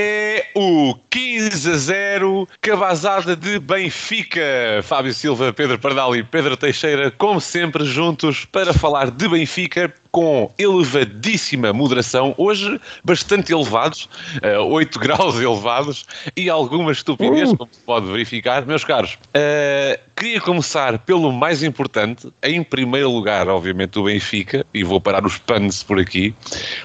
[0.00, 4.40] é o 15 a 0, cabazada de Benfica.
[4.84, 10.50] Fábio Silva, Pedro Pardal e Pedro Teixeira, como sempre, juntos para falar de Benfica com
[10.56, 16.06] elevadíssima moderação, hoje bastante elevados, uh, 8 graus elevados
[16.36, 17.56] e alguma estupidez, uh.
[17.56, 18.64] como se pode verificar.
[18.64, 24.84] Meus caros, uh, queria começar pelo mais importante, em primeiro lugar, obviamente, o Benfica, e
[24.84, 26.34] vou parar os panos por aqui.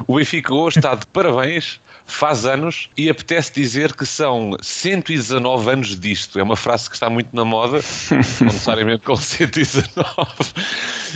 [0.07, 5.99] O Benfica hoje está de parabéns faz anos e apetece dizer que são 119 anos
[5.99, 6.39] disto.
[6.39, 7.79] É uma frase que está muito na moda,
[8.11, 10.03] não necessariamente com 119.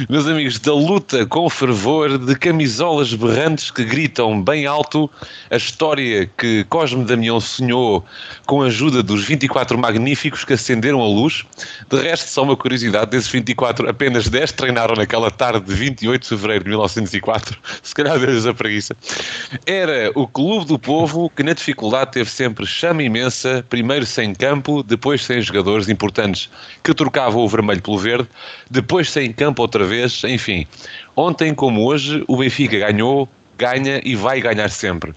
[0.10, 5.10] Meus amigos, da luta com fervor, de camisolas berrantes que gritam bem alto
[5.50, 8.06] a história que Cosme Damião sonhou
[8.46, 11.46] com a ajuda dos 24 magníficos que acenderam a luz.
[11.90, 16.30] De resto, só uma curiosidade, desses 24, apenas 10 treinaram naquela tarde de 28 de
[16.30, 17.58] fevereiro de 1904.
[17.82, 18.96] Se calhar deu-lhes a preguiça.
[19.66, 24.84] Era o Clube do Povo que na dificuldade teve sempre chama imensa, primeiro sem campo,
[24.84, 26.50] depois sem jogadores importantes
[26.84, 28.30] que trocavam o vermelho pelo verde,
[28.70, 30.66] depois sem campo outra vez, enfim.
[31.16, 33.28] Ontem, como hoje, o Benfica ganhou,
[33.58, 35.14] ganha e vai ganhar sempre.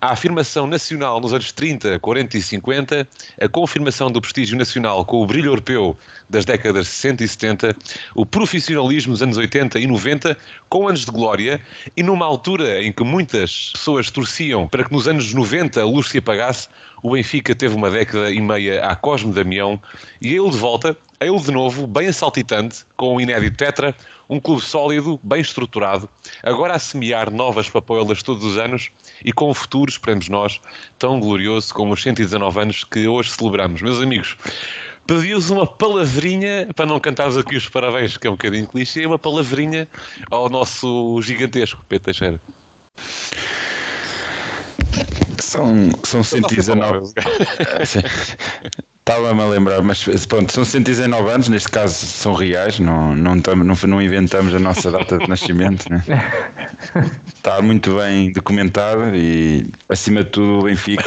[0.00, 3.08] A afirmação nacional nos anos 30, 40 e 50,
[3.40, 5.96] a confirmação do prestígio nacional com o brilho europeu
[6.28, 7.76] das décadas 60 e 70,
[8.14, 10.36] o profissionalismo dos anos 80 e 90,
[10.68, 11.60] com anos de glória,
[11.96, 16.08] e numa altura em que muitas pessoas torciam para que nos anos 90 a luz
[16.08, 16.68] se apagasse,
[17.02, 19.80] o Benfica teve uma década e meia a Cosme Damião,
[20.20, 23.94] e ele de volta, ele de novo, bem assaltitante, com o inédito Tetra,
[24.28, 26.08] um clube sólido, bem estruturado,
[26.42, 28.90] agora a semear novas papoelas todos os anos
[29.24, 30.60] e com um futuro, esperemos nós,
[30.98, 33.80] tão glorioso como os 119 anos que hoje celebramos.
[33.82, 34.36] Meus amigos,
[35.06, 39.18] pediu-vos uma palavrinha, para não cantarmos aqui os parabéns, que é um bocadinho clichê, uma
[39.18, 39.88] palavrinha
[40.30, 42.40] ao nosso gigantesco Pedro Teixeira.
[45.38, 47.12] São, são 119.
[49.08, 53.76] Estava-me a lembrar, mas pronto, são 119 anos, neste caso são reais, não, não, não,
[53.86, 55.88] não inventamos a nossa data de nascimento.
[55.88, 56.02] Né?
[57.32, 61.04] Está muito bem documentado e, acima de tudo, o Benfica.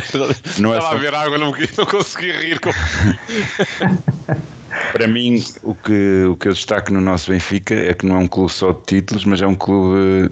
[0.58, 0.94] Não é Estava só...
[0.94, 2.58] a ver água, não, não consegui rir.
[2.60, 2.70] Com...
[4.94, 8.20] Para mim, o que, o que eu destaco no nosso Benfica é que não é
[8.20, 10.30] um clube só de títulos, mas é um clube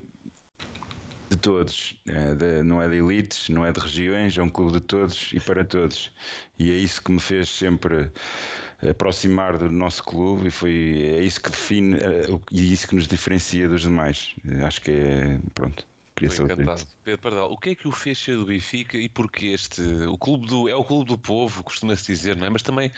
[1.32, 4.72] de todos, é de, não é de elites, não é de regiões, é um clube
[4.72, 6.12] de todos e para todos.
[6.58, 8.10] E é isso que me fez sempre
[8.88, 13.08] aproximar do nosso clube e foi é isso que define é, e isso que nos
[13.08, 14.34] diferencia dos demais.
[14.64, 15.86] Acho que é pronto.
[17.02, 20.16] Pedro Pardal, o que é que o fez ser do Benfica e porque este, o
[20.18, 22.50] clube do, é o clube do povo, costuma-se dizer, não é?
[22.50, 22.92] Mas também,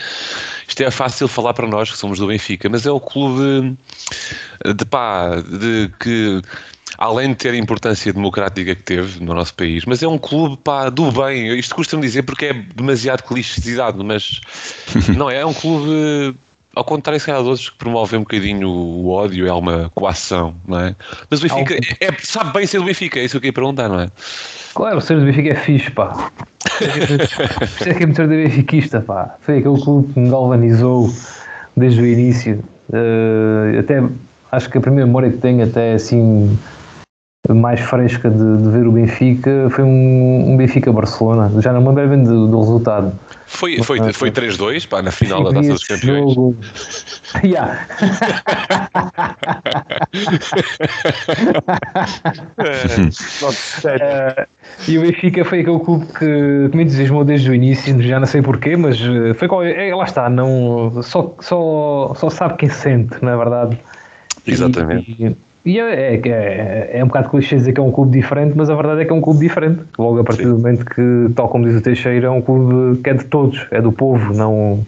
[0.67, 3.75] isto é fácil falar para nós que somos do Benfica, mas é o clube
[4.75, 6.41] de pá, de que
[6.97, 10.57] além de ter a importância democrática que teve no nosso país, mas é um clube
[10.57, 11.57] pá, do bem.
[11.57, 14.41] Isto custa-me dizer porque é demasiado clichêsidade, mas
[15.15, 16.35] não é, é um clube.
[16.75, 20.53] Ao contrário, se calhar, de outros que promovem um bocadinho o ódio, é uma coação,
[20.67, 20.95] não é?
[21.29, 23.53] Mas o Benfica é, é, sabe bem ser do Benfica, é isso que eu queria
[23.53, 24.11] perguntar, não é?
[24.73, 26.29] Claro, ser do Benfica é fixe, pá.
[27.79, 29.35] Isso é que é muito de benfiquista, pá.
[29.41, 31.09] Foi aquele clube que me galvanizou
[31.77, 32.63] desde o início.
[32.89, 34.03] Uh, até
[34.51, 36.57] acho que a primeira memória que tenho, até assim,
[37.53, 41.51] mais fresca de, de, ver o Benfica foi um, um Benfica-Barcelona.
[41.61, 43.13] Já não me lembro bem do, do resultado.
[43.47, 46.33] Foi, foi, foi 3-2 pá, na final da Taça dos Campeões.
[46.33, 46.57] Jogo.
[47.43, 47.87] Yeah.
[53.83, 54.47] uh,
[54.87, 58.27] e o Benfica foi aquele clube que, que me entusiasmou desde o início, já não
[58.27, 62.69] sei porquê, mas eh, foi qual, é, lá está, não, só, só, só sabe quem
[62.69, 63.77] sente, na é verdade.
[64.45, 65.15] Exatamente.
[65.19, 68.53] E, e é, é, é, é um bocado clichê dizer que é um clube diferente,
[68.55, 69.81] mas a verdade é que é um clube diferente.
[69.97, 70.49] Logo a partir Sim.
[70.49, 73.65] do momento que, tal como diz o Teixeira, é um clube que é de todos,
[73.71, 74.85] é do povo, não,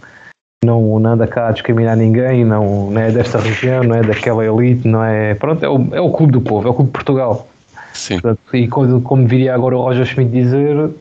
[0.64, 4.46] não, não anda cá a discriminar ninguém, não, não é desta região, não é daquela
[4.46, 5.34] elite, não é.
[5.34, 7.48] Pronto, é o, é o clube do povo, é o clube de Portugal.
[7.94, 8.20] Sim.
[8.20, 10.92] Portanto, e como, como viria agora o Roger Schmidt dizer,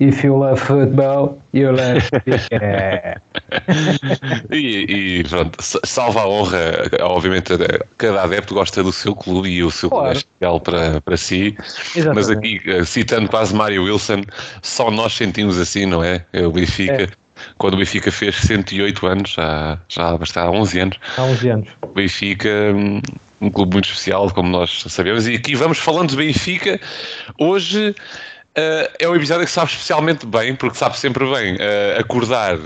[0.00, 2.08] If you love football, you love
[4.50, 7.52] e, e pronto, salva a honra, obviamente
[7.98, 10.04] cada adepto gosta do seu clube e o seu claro.
[10.04, 11.56] clube é especial para, para si,
[11.96, 12.14] Exatamente.
[12.14, 14.22] mas aqui eh, citando quase Mário Wilson,
[14.62, 16.24] só nós sentimos assim, não é?
[16.32, 17.02] é o Benfica.
[17.02, 17.08] É.
[17.58, 20.98] Quando o Benfica fez 108 anos, já, já há 11 anos.
[21.16, 21.68] Há 11 anos.
[21.82, 22.48] O Benfica,
[23.40, 26.80] um clube muito especial, como nós sabemos, e aqui vamos falando do Benfica.
[27.38, 27.94] Hoje
[28.56, 32.58] Uh, é um episódio que sabe especialmente bem, porque sabe sempre bem uh, acordar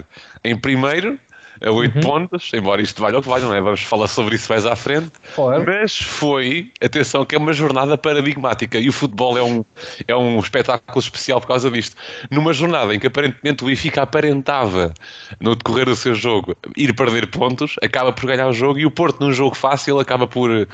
[0.43, 1.19] em primeiro,
[1.65, 2.01] a 8 uhum.
[2.03, 3.61] pontos, embora isto valha o que valha, não é?
[3.61, 5.13] Vamos falar sobre isso mais à frente.
[5.35, 5.65] Claro.
[5.67, 9.65] Mas foi, atenção, que é uma jornada paradigmática e o futebol é um,
[10.07, 11.97] é um espetáculo especial por causa disto.
[12.31, 14.93] Numa jornada em que aparentemente o Benfica aparentava,
[15.41, 18.91] no decorrer do seu jogo, ir perder pontos, acaba por ganhar o jogo e o
[18.91, 20.69] Porto, num jogo fácil, acaba por,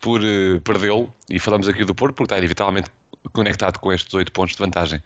[0.00, 1.12] por uh, perdê-lo.
[1.30, 2.90] E falamos aqui do Porto porque está inevitavelmente
[3.32, 5.02] conectado com estes 8 pontos de vantagem.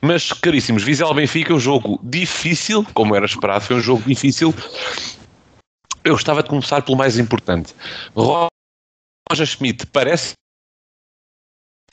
[0.00, 4.54] Mas, caríssimos, Vizela Benfica, um jogo difícil, como era esperado, foi um jogo difícil.
[6.04, 7.74] Eu gostava de começar pelo mais importante.
[8.14, 10.34] Roger Schmidt parece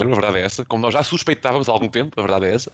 [0.10, 2.72] a verdade é essa, como nós já suspeitávamos há algum tempo, a verdade é essa.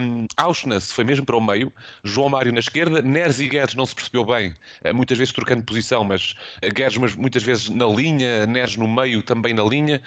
[0.00, 1.72] Um, Auschwitz foi mesmo para o meio,
[2.04, 5.64] João Mário na esquerda, Neres e Guedes não se percebeu bem, eh, muitas vezes trocando
[5.64, 10.02] posição, mas eh, Guedes mas muitas vezes na linha, Neres no meio também na linha.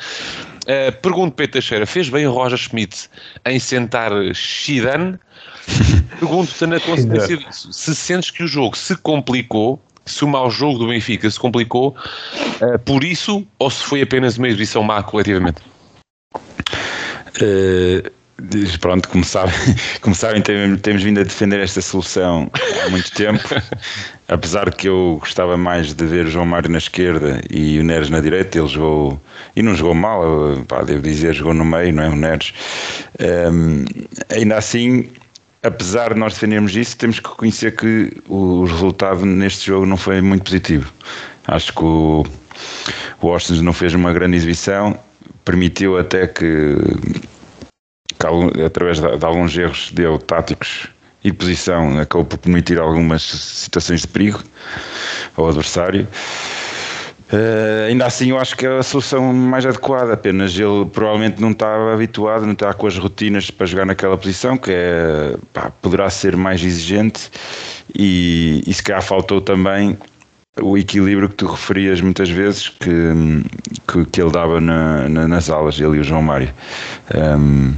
[0.63, 3.07] Uh, pergunto Pedro Teixeira, fez bem o Roger Schmidt
[3.45, 5.19] em sentar Shidan?
[6.19, 10.79] Pergunto-te na consequência disso, se sentes que o jogo se complicou se o mau jogo
[10.79, 11.95] do Benfica se complicou
[12.61, 15.61] uh, por isso ou se foi apenas uma exibição má coletivamente?
[17.41, 18.11] Uh,
[18.79, 19.53] pronto, como sabem,
[20.01, 22.49] como sabem temos vindo a defender esta solução
[22.85, 23.43] há muito tempo,
[24.27, 28.09] apesar que eu gostava mais de ver o João Mário na esquerda e o Neres
[28.09, 29.21] na direita, ele jogou,
[29.55, 30.21] e não jogou mal,
[30.67, 32.53] pá, devo dizer, jogou no meio, não é, o Neres.
[33.19, 33.85] Um,
[34.29, 35.09] ainda assim,
[35.63, 40.21] apesar de nós defendermos isso, temos que reconhecer que o resultado neste jogo não foi
[40.21, 40.91] muito positivo.
[41.47, 42.25] Acho que o,
[43.21, 44.97] o Austin não fez uma grande exibição
[45.45, 46.75] permitiu até que,
[48.19, 50.88] que através de, de, alguns erros dele táticos
[51.24, 54.44] e posição, acabou por permitir algumas situações de perigo
[55.38, 56.07] ao adversário.
[57.33, 60.13] Uh, ainda assim, eu acho que é a solução mais adequada.
[60.13, 64.56] Apenas ele provavelmente não estava habituado, não está com as rotinas para jogar naquela posição,
[64.57, 67.31] que é, pá, poderá ser mais exigente.
[67.98, 69.98] E, e se calhar faltou também
[70.61, 72.89] o equilíbrio que tu referias muitas vezes que,
[73.87, 76.49] que, que ele dava na, na, nas aulas, ele e o João Mário.
[77.13, 77.73] Um,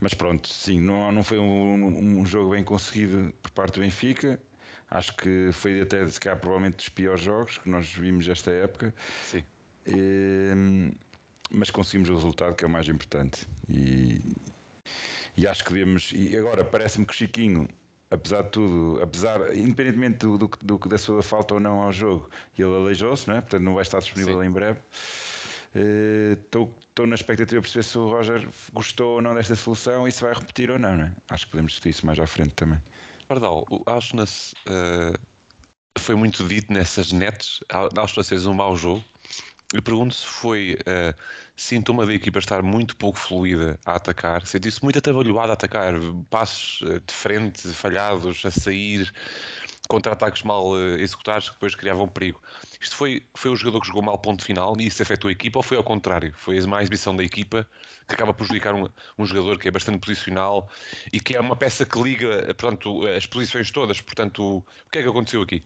[0.00, 4.40] mas pronto, sim, não, não foi um, um, jogo bem conseguido por parte do Benfica.
[4.90, 8.92] Acho que foi até, se calhar, provavelmente dos piores jogos que nós vimos esta época.
[9.24, 9.44] Sim.
[9.86, 10.92] Um,
[11.50, 13.46] mas conseguimos o resultado que é o mais importante.
[13.68, 14.20] E,
[15.36, 16.10] e acho que devemos.
[16.12, 17.68] E agora, parece-me que o Chiquinho
[18.10, 22.28] apesar de tudo, apesar, independentemente do, do, do, da sua falta ou não ao jogo,
[22.58, 23.40] ele aleijou-se, não é?
[23.40, 24.48] portanto não vai estar disponível Sim.
[24.48, 24.80] em breve.
[26.42, 30.12] Estou uh, na expectativa de perceber se o Roger gostou ou não desta solução e
[30.12, 30.96] se vai repetir ou não.
[30.96, 31.12] não é?
[31.28, 32.80] Acho que podemos discutir isso mais à frente também.
[33.28, 35.16] Pardal, o Auschwitz uh,
[35.96, 37.60] foi muito dito nessas nets.
[37.96, 39.04] Auschwitz fez um mau jogo
[39.72, 41.14] eu pergunto se foi uh,
[41.54, 45.94] sintoma da equipa estar muito pouco fluida a atacar, sentiu-se muito atabalhoado a atacar,
[46.28, 49.12] passos uh, de frente falhados, a sair,
[49.88, 52.42] contra-ataques mal uh, executados que depois criavam perigo.
[52.80, 55.60] Isto foi, foi o jogador que jogou mal ponto final e isso afetou a equipa
[55.60, 56.32] ou foi ao contrário?
[56.36, 57.64] Foi uma exibição da equipa
[58.08, 60.68] que acaba por prejudicar um, um jogador que é bastante posicional
[61.12, 64.00] e que é uma peça que liga portanto, as posições todas.
[64.00, 65.62] Portanto, o que é que aconteceu aqui?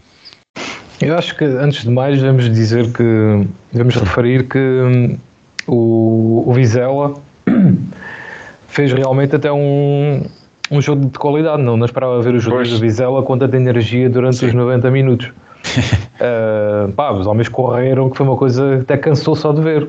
[1.01, 5.19] Eu acho que antes de mais vamos dizer que vamos referir que hum,
[5.67, 7.15] o, o Vizela
[8.69, 10.23] fez realmente até um,
[10.71, 14.09] um jogo de qualidade, não, não esperava ver o jogo do Vizela com tanta energia
[14.09, 14.47] durante Sim.
[14.47, 15.27] os 90 minutos.
[15.27, 19.89] uh, pá, os homens correram, que foi uma coisa que até cansou só de ver.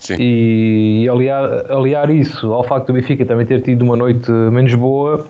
[0.00, 0.16] Sim.
[0.18, 4.74] E, e aliar, aliar isso ao facto do Benfica também ter tido uma noite menos
[4.74, 5.26] boa,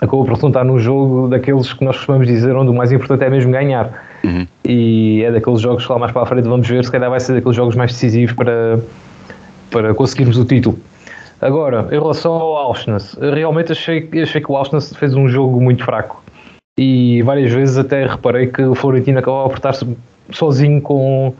[0.00, 3.30] acabou por resultar num jogo daqueles que nós costumamos dizer onde o mais importante é
[3.30, 4.09] mesmo ganhar.
[4.24, 4.46] Uhum.
[4.64, 7.20] E é daqueles jogos que lá mais para a frente vamos ver, se calhar vai
[7.20, 8.78] ser daqueles jogos mais decisivos para,
[9.70, 10.78] para conseguirmos o título.
[11.40, 15.82] Agora, em relação ao Auschwitz, realmente achei, achei que o Auschwitz fez um jogo muito
[15.84, 16.22] fraco.
[16.78, 19.74] E várias vezes até reparei que o Florentino acabava por estar
[20.30, 21.34] sozinho com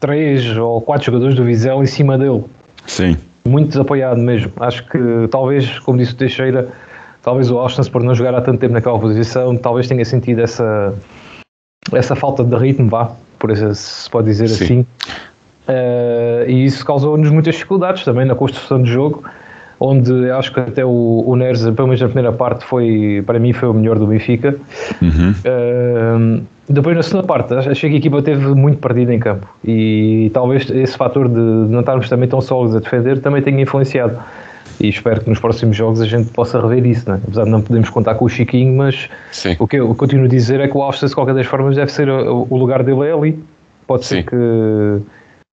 [0.00, 2.44] três ou quatro jogadores do Vizela em cima dele.
[2.86, 3.16] Sim.
[3.46, 4.52] Muito desapoiado mesmo.
[4.60, 6.68] Acho que talvez, como disse o Teixeira,
[7.22, 10.94] talvez o Auschwitz por não jogar há tanto tempo naquela posição, talvez tenha sentido essa,
[11.92, 14.64] essa falta de ritmo, vá, por isso se pode dizer Sim.
[14.64, 14.86] assim.
[15.68, 19.22] Uh, e isso causou-nos muitas dificuldades também na construção do jogo,
[19.78, 23.52] onde acho que até o, o Neres, pelo menos na primeira parte, foi para mim
[23.52, 24.56] foi o melhor do Benfica.
[25.02, 25.34] Uhum.
[25.44, 30.30] Uh, depois na segunda parte, achei que a equipa teve muito perdida em campo e
[30.34, 34.18] talvez esse fator de não estarmos também tão sólidos a defender também tenha influenciado
[34.80, 37.20] e espero que nos próximos jogos a gente possa rever isso, né?
[37.22, 39.56] apesar de não podermos contar com o Chiquinho, mas Sim.
[39.58, 41.90] o que eu continuo a dizer é que o Alves, de qualquer das formas, deve
[41.90, 43.38] ser o, lugar dele é ali.
[43.86, 44.16] Pode Sim.
[44.16, 45.02] ser que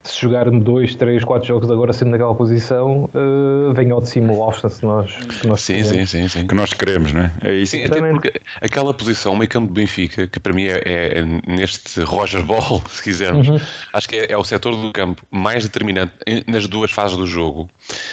[0.05, 4.33] se jogar dois, três, quatro jogos agora sempre naquela posição, uh, venha ao de cima
[4.33, 7.33] o Austin se nós, que nós sim, sim, sim, sim, Que nós queremos, não é?
[7.43, 7.73] É isso.
[7.73, 11.25] Sim, até porque aquela posição, meio campo de Benfica, que para mim é, é, é
[11.49, 13.61] neste Roger Ball, se quisermos, uhum.
[13.93, 16.13] acho que é, é, o setor do campo mais determinante
[16.47, 17.69] nas duas fases do jogo.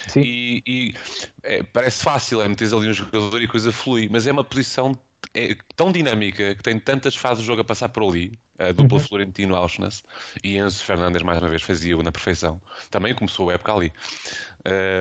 [0.08, 0.22] Sim.
[0.22, 0.96] E, e
[1.44, 4.44] é, parece fácil, é meter ali um jogador e a coisa flui, mas é uma
[4.44, 4.94] posição
[5.34, 8.98] é tão dinâmica, que tem tantas fases do jogo a passar por ali, a dupla
[8.98, 9.04] uhum.
[9.04, 10.04] Florentino Auschwitz
[10.44, 12.62] e Enzo Fernandes mais uma vez fazia-o na perfeição.
[12.90, 13.94] Também começou a época ali.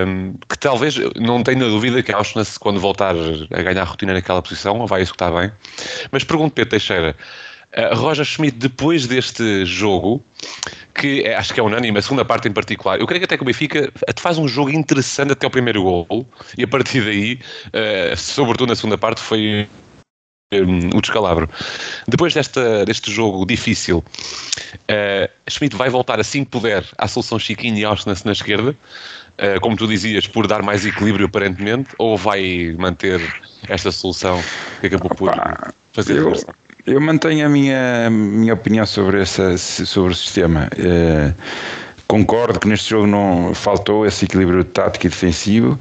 [0.07, 4.87] Um, que talvez, não tenho dúvida que Auschwitz, quando voltar a ganhar rotina naquela posição,
[4.87, 5.53] vai executar bem.
[6.11, 7.17] Mas pergunto Pedro Teixeira,
[7.77, 10.23] uh, Roger Schmidt, depois deste jogo,
[10.95, 13.37] que é, acho que é unânime, a segunda parte em particular, eu creio que até
[13.37, 16.27] que o Benfica faz um jogo interessante até o primeiro gol,
[16.57, 17.39] e a partir daí,
[17.69, 19.69] uh, sobretudo na segunda parte, foi
[20.63, 21.49] o descalabro.
[22.07, 27.77] Depois desta, deste jogo difícil, uh, Schmidt vai voltar assim que puder à solução Chiquinho
[27.77, 32.75] e Austin na esquerda, uh, como tu dizias, por dar mais equilíbrio aparentemente, ou vai
[32.79, 33.21] manter
[33.69, 34.43] esta solução
[34.81, 35.33] que acabou por
[35.93, 36.33] fazer eu,
[36.87, 40.69] eu mantenho a minha, minha opinião sobre, essa, sobre o sistema.
[40.79, 41.35] Uh,
[42.07, 45.79] concordo que neste jogo não faltou esse equilíbrio tático e defensivo.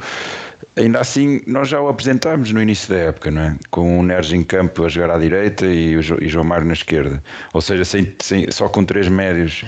[0.75, 3.58] Ainda assim, nós já o apresentámos no início da época, não é?
[3.70, 7.22] Com o Neres em campo a jogar à direita e o João Mário na esquerda.
[7.53, 9.63] Ou seja, sem, sem, só com três médios,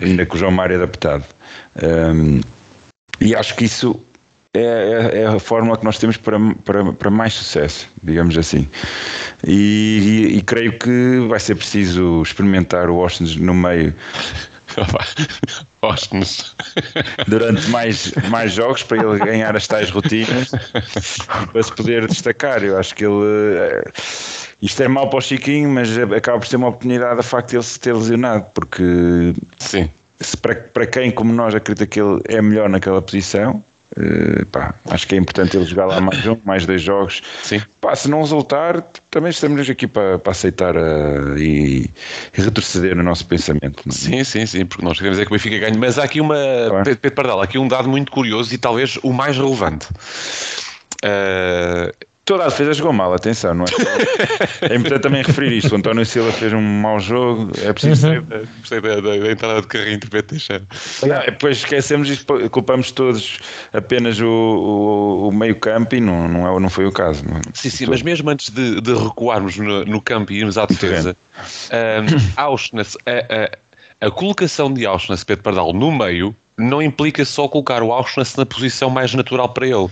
[0.00, 1.24] ainda com o João Mário adaptado.
[1.82, 2.40] Um,
[3.20, 4.02] e acho que isso
[4.56, 8.66] é, é, é, a fórmula que nós temos para, para, para mais sucesso, digamos assim.
[9.46, 13.94] E, e, e creio que vai ser preciso experimentar o Washington no meio
[15.82, 16.54] Gosto-nos.
[17.26, 20.50] Durante mais, mais jogos para ele ganhar as tais rotinas
[21.52, 22.62] para se poder destacar.
[22.62, 23.24] Eu acho que ele.
[23.24, 23.92] Eh,
[24.62, 27.56] isto é mau para o Chiquinho, mas acaba por ser uma oportunidade a facto de
[27.56, 29.88] ele se ter lesionado, porque Sim.
[30.20, 33.64] Se para, para quem, como nós, acredita que ele é melhor naquela posição,
[33.98, 37.22] Uh, pá, acho que é importante ele jogar lá mais um, mais dois jogos.
[37.42, 37.60] Sim.
[37.80, 41.90] Pá, se não resultar, também estamos aqui para, para aceitar uh, e,
[42.36, 43.82] e, retroceder no nosso pensamento.
[43.88, 43.90] É?
[43.90, 45.76] Sim, sim, sim, porque nós queremos é que o Benfica ganhe.
[45.76, 49.12] Mas há aqui uma, tá Pedro Pardal, aqui um dado muito curioso e talvez o
[49.12, 49.86] mais relevante.
[51.04, 54.72] Uh, Toda a defesa jogou mal, atenção, não é?
[54.72, 55.72] é importante também referir isto.
[55.72, 58.08] O António Silva fez um mau jogo, é preciso.
[58.08, 58.24] Uhum.
[58.60, 60.62] Gostei da, da, da, entrada de carrinho Pedro Teixeira.
[61.26, 63.40] Depois esquecemos e culpamos todos
[63.72, 67.24] apenas o, o, o meio-campo e não, não, é, não foi o caso.
[67.26, 67.38] Não.
[67.38, 67.40] É?
[67.52, 71.16] Sim, sim, mas mesmo antes de, de recuarmos no, no, campo e irmos à defesa,
[71.36, 77.48] um, Auschwitz, a, a, a, colocação de Auschwitz, Pedro Pardal, no meio, não implica só
[77.48, 79.88] colocar o Auschwitz na posição mais natural para ele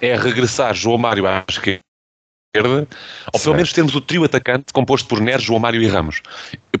[0.00, 2.86] é regressar João Mário à esquerda,
[3.32, 6.22] ou pelo menos termos o trio atacante composto por Neres, João Mário e Ramos.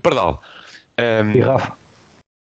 [0.02, 0.42] Pardal.
[0.98, 1.76] Um, e Rafa.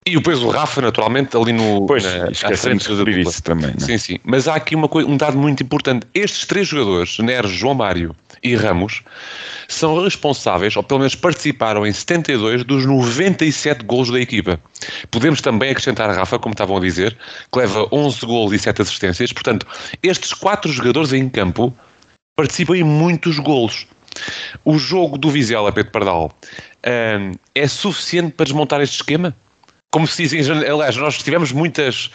[0.07, 1.87] E depois o Rafa, naturalmente, ali no.
[1.87, 3.71] Pois, na, esquecemos de isso também.
[3.71, 3.83] Não?
[3.83, 3.87] É?
[3.87, 4.19] Sim, sim.
[4.23, 6.05] Mas há aqui uma coisa, um dado muito importante.
[6.13, 9.01] Estes três jogadores, Neres, João Mário e Ramos,
[9.67, 14.59] são responsáveis, ou pelo menos participaram em 72 dos 97 gols da equipa.
[15.09, 17.17] Podemos também acrescentar Rafa, como estavam a dizer,
[17.51, 19.33] que leva 11 gols e 7 assistências.
[19.33, 19.65] Portanto,
[20.03, 21.75] estes quatro jogadores em campo
[22.35, 23.87] participam em muitos gols.
[24.63, 26.31] O jogo do Vizela, Pedro Pardal,
[26.85, 29.35] hum, é suficiente para desmontar este esquema?
[29.95, 32.11] Como se dizem, aliás, nós tivemos muitas,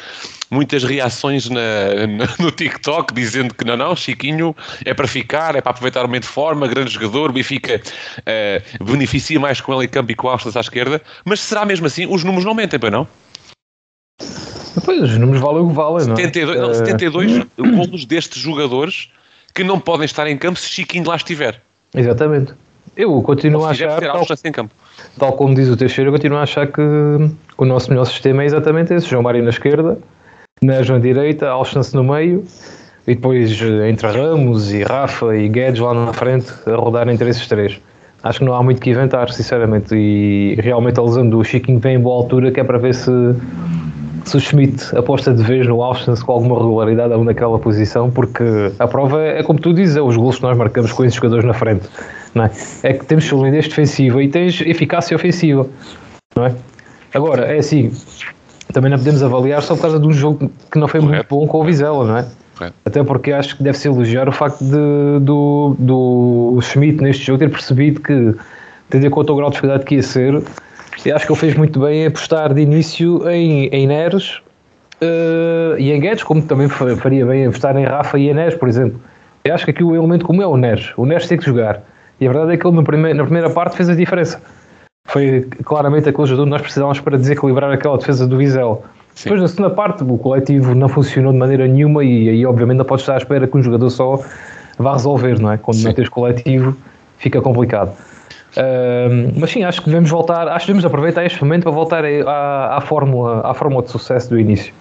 [0.51, 5.63] muitas reações na, na, no TikTok dizendo que não, não, Chiquinho é para ficar, é
[5.63, 9.89] para aproveitar o momento de forma, grande jogador, Benfica uh, beneficia mais com ele em
[9.89, 12.05] campo e com Austin à esquerda, mas será mesmo assim?
[12.05, 13.09] Os números não mentem, para não?
[14.85, 16.69] Pois, os números valem o que valem, 72, não, é?
[16.69, 17.47] não 72 uh...
[17.57, 19.09] golos destes jogadores
[19.55, 21.59] que não podem estar em campo se Chiquinho lá estiver.
[21.95, 22.53] Exatamente.
[23.01, 24.01] Eu continuo a achar.
[24.01, 24.75] Tal, em campo.
[25.19, 26.83] tal como diz o Teixeira, eu continuo a achar que
[27.57, 29.99] o nosso melhor sistema é exatamente esse: João Mário na esquerda,
[30.63, 32.45] Nejo na direita, Alchance no meio
[33.07, 37.31] e depois eh, entre Ramos e Rafa e Guedes lá na frente a rodar entre
[37.31, 37.81] esses três.
[38.23, 39.95] Acho que não há muito que inventar, sinceramente.
[39.95, 43.11] E realmente a lesão do Chiquinho vem em boa altura, que é para ver se,
[44.25, 48.45] se o Schmidt aposta de vez no Alchance com alguma regularidade ali naquela posição, porque
[48.79, 51.17] a prova é, é como tu dizes, é os gols que nós marcamos com esses
[51.17, 51.89] jogadores na frente
[52.35, 52.51] não é?
[52.83, 55.67] É que temos solidez defensiva e tens eficácia ofensiva,
[56.37, 56.55] não é?
[57.13, 57.93] Agora, é assim,
[58.73, 61.35] também não podemos avaliar só por causa de um jogo que não foi Correto.
[61.35, 62.27] muito bom com o Vizela, não é?
[62.57, 62.77] Correto.
[62.85, 67.51] Até porque acho que deve-se elogiar o facto de, do, do Schmidt neste jogo ter
[67.51, 68.35] percebido que,
[68.89, 70.43] tendo em conta o grau de dificuldade que ia ser,
[71.05, 74.41] e acho que ele fez muito bem em apostar de início em, em Neres
[75.01, 78.69] uh, e em Guedes, como também faria bem apostar em Rafa e em Neres, por
[78.69, 79.01] exemplo.
[79.45, 80.93] Eu acho que aqui o elemento como é o Neres.
[80.97, 81.83] O Neres tem que jogar.
[82.21, 84.41] E a verdade é que ele primeiro, na primeira parte fez a diferença.
[85.07, 88.81] Foi claramente aquele jogador que nós precisávamos para desequilibrar aquela defesa do Vizela.
[89.15, 89.25] Sim.
[89.25, 92.85] Depois, na segunda parte, o coletivo não funcionou de maneira nenhuma e aí, obviamente, não
[92.85, 94.21] podes estar à espera que um jogador só
[94.79, 95.57] vá resolver, não é?
[95.57, 95.85] Quando Sim.
[95.87, 96.77] não tens coletivo,
[97.19, 97.93] fica complicado.
[99.37, 102.77] Mas sim, acho que devemos voltar, acho que devemos aproveitar este momento para voltar à,
[102.77, 104.73] à, fórmula, à fórmula de sucesso do início.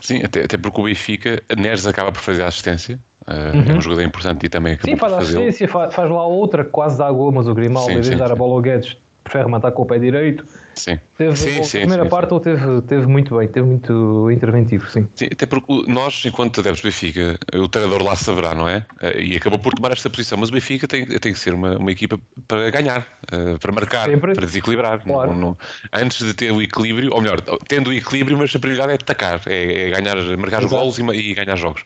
[0.00, 3.80] Sim, até, até porque o Benfica, Neres acaba por fazer a assistência, uh, é um
[3.80, 4.96] jogador importante e também acabou Uhum.
[4.96, 7.90] Sim, faz a assistência, faz, faz lá outra que quase dá gol, mas o Grimaldo,
[7.90, 8.96] em vez de dar a bola ao Guedes,
[9.26, 10.44] prefere rematar com o pé direito.
[10.74, 10.98] Sim.
[11.18, 12.34] Teve, Sim, a sim, primeira sim, parte sim.
[12.36, 15.08] ele teve, teve muito bem, teve muito interventivo, sim.
[15.16, 18.84] Sim, até porque nós, enquanto adeptos do Benfica, o treinador lá saberá, não é?
[19.02, 21.76] Eh, E acabou por tomar esta posição, mas o Benfica tem, tem que ser uma,
[21.78, 24.34] uma equipa para ganhar, eh, para marcar, Sempre.
[24.34, 24.98] para desequilibrar.
[25.06, 25.34] Não- Claro.
[25.34, 25.56] não-
[25.92, 29.40] antes de ter o equilíbrio, ou melhor, tendo o equilíbrio, mas a prioridade é atacar,
[29.46, 30.68] é, é ganhar, marcar Exato.
[30.68, 31.82] golos e, e ganhar jogos.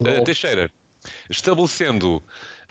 [0.00, 0.24] Golos.
[0.24, 0.70] Teixeira,
[1.28, 2.22] estabelecendo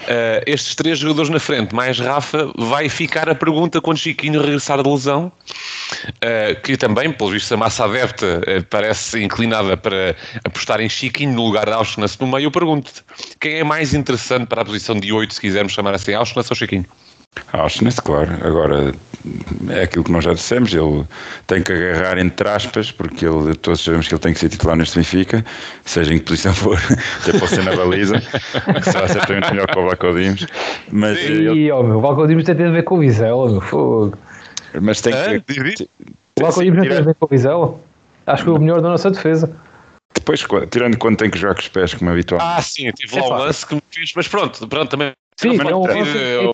[0.07, 4.81] eh, estes três jogadores na frente, mais Rafa, vai ficar a pergunta quando Chiquinho regressar
[4.81, 5.31] de lesão.
[6.07, 11.33] Uh, que também, pelo visto, a massa adepta uh, parece inclinada para apostar em Chiquinho
[11.33, 12.45] no lugar de Auschwitz no meio.
[12.45, 13.03] Eu pergunto-te,
[13.39, 16.57] quem é mais interessante para a posição de 8, se quisermos chamar assim, Auschwitz ou
[16.57, 16.85] Chiquinho?
[17.53, 18.31] Auschwitz, claro.
[18.45, 18.93] Agora,
[19.69, 21.05] é aquilo que nós já dissemos, ele
[21.47, 24.75] tem que agarrar entre aspas, porque ele, todos sabemos que ele tem que ser titular
[24.75, 25.43] neste Benfica,
[25.85, 26.77] seja em que posição for,
[27.21, 30.45] até pode ser na baliza, que será certamente melhor que o Vlaco Dimos,
[30.91, 31.25] mas, Sim.
[31.25, 34.17] ele, E, ó, meu, o Valco Dimos tem a ver com o Vizela, meu, fogo.
[34.81, 35.39] mas tem Hã?
[35.39, 35.53] que...
[35.53, 35.87] Diz, diz.
[36.39, 37.79] O Valco Sim, Dimos não tem a ver com o Vizela.
[38.25, 39.53] Acho que foi o melhor da nossa defesa.
[40.15, 42.39] Depois, tirando quando tem que jogar com os pés, como é habitual.
[42.41, 43.35] Ah, sim, tive lá Epá.
[43.35, 45.11] um lance que me fez, mas pronto, pronto também.
[45.37, 46.53] Sim, não é ter, é,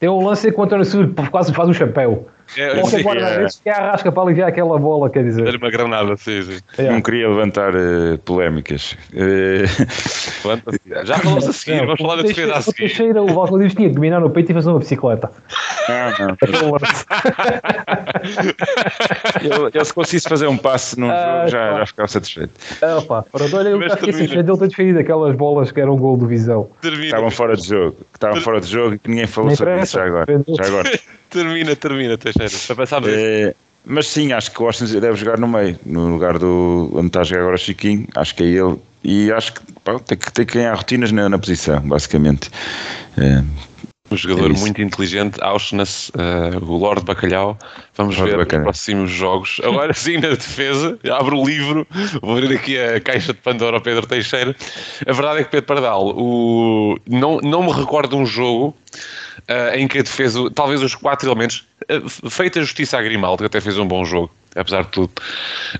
[0.00, 2.28] é um lance que o Silva quase faz o chapéu.
[2.56, 5.46] É, é, Qualquer sim, guarda-redes que arrasca para aliviar aquela bola, quer dizer.
[5.46, 6.58] era uma granada, sim, sim.
[6.78, 6.90] É.
[6.90, 8.96] Não queria levantar eh, polémicas.
[10.42, 10.62] Pronto,
[11.04, 12.76] Já falamos a seguir, vamos falar da o defesa a Teixeira- o seguir.
[12.76, 15.30] Teixeira, o Valco Dimos tinha que dominar no peito e fazer uma bicicleta.
[15.88, 16.36] não, não.
[19.42, 22.52] Ele, ele se conseguisse fazer um passe num Ah, jogo, já, já ficava satisfeito.
[22.82, 24.42] Ah, pá, pronto, olha, eu já esqueci termina.
[24.42, 26.68] de ter defendido aquelas bolas que eram gol do Visão.
[26.80, 29.80] Termina, Estavam fora de jogo, que estavam fora de jogo e que ninguém falou sobre
[29.82, 30.26] isso já agora.
[30.48, 30.90] Já agora.
[31.36, 32.52] termina, termina, Teixeira.
[32.66, 36.08] Para passarmos a Eh, mas sim, acho que o Austin deve jogar no meio, no
[36.08, 38.06] lugar do onde está a jogar agora Chiquinho.
[38.16, 38.76] Acho que é ele.
[39.04, 42.50] E acho que pá, tem que, tem que ganhar rotinas na, na posição, basicamente.
[43.16, 43.42] Eh,
[44.10, 47.56] Um jogador É muito inteligente, Auschwitz, eh, o Lord Bacalhau.
[47.96, 48.62] Vamos Lord ver Bacalhau.
[48.62, 49.60] os próximos jogos.
[49.62, 51.86] Agora sim, na defesa, abro o livro,
[52.22, 54.54] vou abrir aqui a caixa de Pandora ao Pedro Teixeira.
[55.06, 56.96] A verdade é que Pedro Pardal, o...
[57.08, 58.76] não, não me recordo de um jogo
[59.48, 63.46] eh, em que a defesa, talvez os quatro elementos, eh, feita justiça a Grimaldo, que
[63.46, 65.10] até fez um bom jogo, apesar de tudo,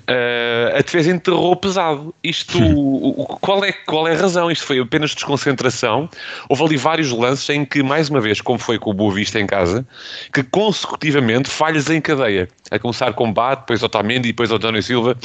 [0.07, 2.15] eh, a defesa enterrou pesado.
[2.23, 4.51] Isto, o- o- qual, é, qual é a razão?
[4.51, 6.09] Isto foi apenas desconcentração.
[6.49, 9.41] Houve ali vários lances em que, mais uma vez, como foi com o Boa Vista
[9.41, 9.87] em casa,
[10.33, 12.49] que consecutivamente falhas em cadeia.
[12.71, 15.17] A começar com Bate, depois Otamendi, depois António Silva.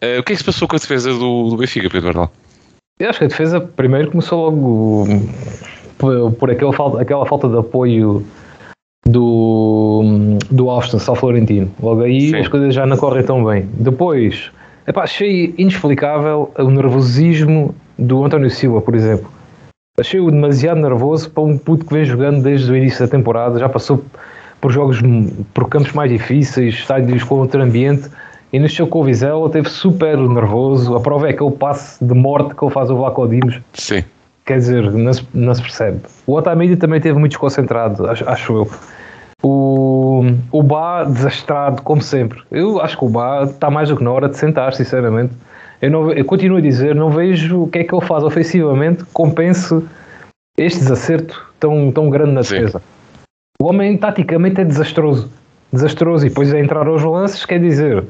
[0.00, 2.32] Eh, o que é que se passou com a defesa do, do Benfica, Pedro Bernal?
[2.98, 5.06] Eu acho que a defesa primeiro começou logo
[5.98, 8.24] por, por aquele falta, aquela falta de apoio
[9.06, 11.70] do, do Austin ao Florentino.
[11.82, 12.36] Logo aí Sim.
[12.36, 13.68] as coisas já não correm tão bem.
[13.74, 14.50] Depois,
[14.86, 19.28] epá, achei inexplicável o nervosismo do António Silva, por exemplo.
[19.98, 23.68] Achei-o demasiado nervoso para um puto que vem jogando desde o início da temporada, já
[23.68, 24.04] passou
[24.60, 25.00] por jogos,
[25.52, 28.08] por campos mais difíceis, estádios com outro ambiente,
[28.52, 30.94] e no show com o Vizela esteve super nervoso.
[30.94, 34.04] A prova é aquele passe de morte que ele faz ao Vlaco Dimos, Sim.
[34.48, 36.00] Quer dizer, não se, não se percebe.
[36.26, 38.70] O Otamendi também esteve muito desconcentrado, acho, acho eu.
[39.42, 42.40] O, o Bá desastrado, como sempre.
[42.50, 45.34] Eu acho que o Bá está mais do que na hora de sentar, sinceramente.
[45.82, 49.04] Eu, não, eu continuo a dizer, não vejo o que é que ele faz ofensivamente
[49.04, 49.84] que compense
[50.56, 52.54] este desacerto tão, tão grande na Sim.
[52.54, 52.82] defesa.
[53.60, 55.30] O homem, taticamente, é desastroso.
[55.70, 56.26] Desastroso.
[56.26, 58.02] E depois a entrar aos lances, quer dizer,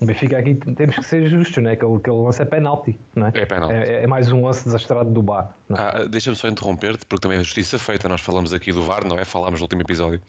[0.00, 1.72] o Benfica aqui temos que ser justos, né?
[1.72, 3.32] Aquele, aquele lance é penalti, não é?
[3.32, 3.74] É penalti.
[3.74, 5.56] É, é mais um lance desastrado do Bar.
[5.68, 5.80] não é?
[5.80, 8.08] Ah, Deixa-me só interromper-te, porque também é justiça feita.
[8.08, 9.24] Nós falamos aqui do VAR, não é?
[9.24, 10.20] Falámos no último episódio.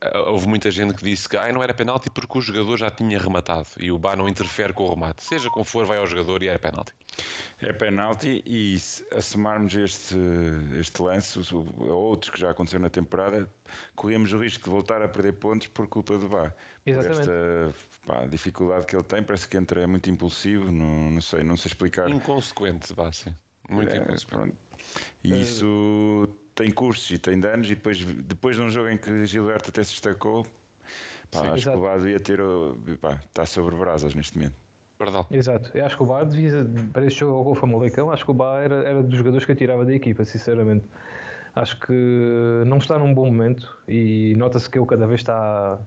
[0.00, 2.90] Ah, houve muita gente que disse que ah, não era penalti porque o jogador já
[2.90, 5.24] tinha rematado e o VAR não interfere com o remate.
[5.24, 6.94] Seja como for, vai ao jogador e é penalti.
[7.60, 10.16] É penalti e se assumarmos este,
[10.80, 13.46] este lance, os- outros que já aconteceram na temporada,
[13.94, 16.54] corremos o risco de voltar a perder pontos por culpa do VAR.
[16.82, 17.20] Por Exatamente.
[17.20, 21.44] esta pá, dificuldade que ele tem, parece que entra é muito impulsivo, não, não sei,
[21.44, 22.08] não sei explicar.
[22.08, 23.34] Inconsequente, vá, sim.
[23.68, 24.26] Muito É, inconsequente.
[24.26, 24.56] pronto.
[25.22, 29.26] E isso tem custos e tem danos, e depois, depois de um jogo em que
[29.26, 30.44] Gilberto até se destacou,
[31.30, 31.76] pá, Sim, acho exato.
[31.76, 32.40] que o VAR devia ter,
[32.98, 34.56] pá, está sobre brasas neste momento.
[34.96, 35.26] Perdão.
[35.30, 35.70] Exato.
[35.74, 38.62] Eu acho que o Bar devia, para este jogo ao Famalicão, acho que o Bar
[38.64, 40.84] era, era dos jogadores que eu tirava da equipa, sinceramente.
[41.54, 41.92] Acho que
[42.66, 45.78] não está num bom momento e nota-se que ele cada vez está,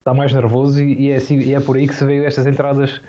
[0.00, 2.46] está mais nervoso e, e é, assim- e é por aí que se veio estas
[2.46, 3.00] entradas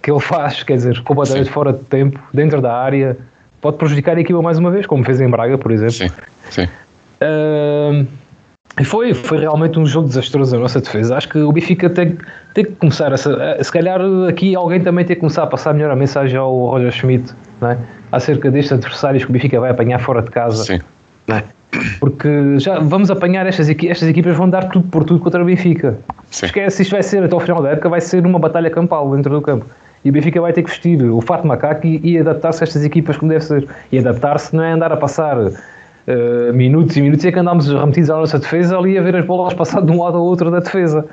[0.00, 1.52] que ele faz, quer dizer, completamente Sim.
[1.52, 3.16] fora de tempo, dentro da área,
[3.60, 5.94] pode prejudicar a equipa mais uma vez, como fez em Braga, por exemplo.
[5.94, 6.08] Sim,
[6.48, 6.68] sim.
[7.20, 8.06] Ahm,
[8.80, 11.16] e foi, foi realmente um jogo desastroso da nossa defesa.
[11.16, 12.16] Acho que o Benfica tem,
[12.54, 15.46] tem que começar a, se- a- se calhar aqui alguém também tem que começar a
[15.48, 17.78] passar melhor a mensagem ao Roger Schmidt não é?
[18.12, 20.62] acerca destes adversários que o Benfica vai apanhar fora de casa.
[20.62, 20.78] Sim.
[21.26, 21.44] não é?
[22.00, 25.44] Porque já vamos apanhar estas, equi- estas equipas vão dar tudo por tudo contra o
[25.44, 25.98] Benfica.
[26.30, 26.46] Sim.
[26.46, 29.32] Esquece, isto vai ser até ao final da época, vai ser uma batalha campal dentro
[29.32, 29.66] do campo.
[30.04, 32.84] E o Benfica vai ter que vestir o fato macaco e, e adaptar-se a estas
[32.84, 33.68] equipas como deve ser.
[33.92, 35.36] E adaptar-se não é andar a passar
[36.06, 39.24] eh, minutos e minutos, é que andámos remetidos à nossa defesa ali a ver as
[39.26, 41.04] bolas passar de um lado ao outro da defesa.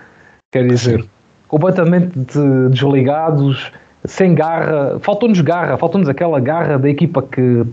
[0.54, 1.04] Quer dizer,
[1.48, 3.72] completamente de- desligados,
[4.06, 5.00] sem garra.
[5.02, 7.66] Faltou-nos garra, faltou-nos aquela garra da equipa que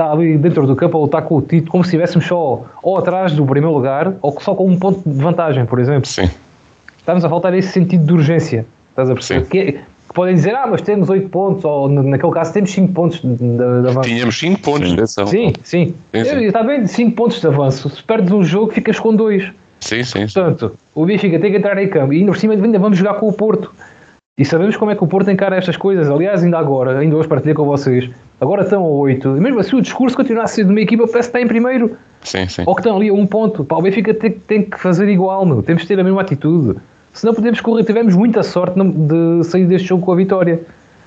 [0.00, 2.98] está ali dentro do campo a lutar com o título, como se estivéssemos só ou
[2.98, 6.06] atrás do primeiro lugar ou só com um ponto de vantagem, por exemplo.
[6.06, 6.28] Sim.
[6.98, 8.64] Estamos a faltar esse sentido de urgência.
[8.90, 9.46] Estás a perceber?
[9.46, 12.92] Que, que podem dizer, ah, mas temos 8 pontos, ou na- naquele caso temos 5
[12.92, 14.08] pontos de, de, avanço.
[14.08, 14.96] Tínhamos 5 pontos Sim.
[14.96, 15.26] de ação.
[15.26, 15.94] Sim, sim.
[16.12, 16.44] Sim, sim.
[16.44, 17.88] Está bem, 5 pontos de avanço.
[17.90, 19.52] Se perdes um jogo, ficas com 2.
[19.80, 20.26] Sim, sim.
[20.26, 20.34] sim.
[20.34, 23.14] Portanto, o Benfica tem que entrar em campo e ainda por cima ainda vamos jogar
[23.14, 23.72] com o Porto.
[24.40, 26.08] E sabemos como é que o Porto encara estas coisas.
[26.10, 28.08] Aliás, ainda agora, ainda hoje partilhei com vocês,
[28.40, 29.36] agora estão a 8.
[29.36, 31.44] E mesmo assim o discurso continua a ser de uma equipa que parece que está
[31.44, 31.94] em primeiro.
[32.22, 32.62] Sim, sim.
[32.64, 33.62] Ou que estão ali a um ponto.
[33.64, 35.62] Pá, o Benfica tem, tem que fazer igual, meu.
[35.62, 36.78] temos que ter a mesma atitude.
[37.12, 37.84] Senão podemos correr.
[37.84, 40.60] Tivemos muita sorte não- de sair deste jogo com a vitória.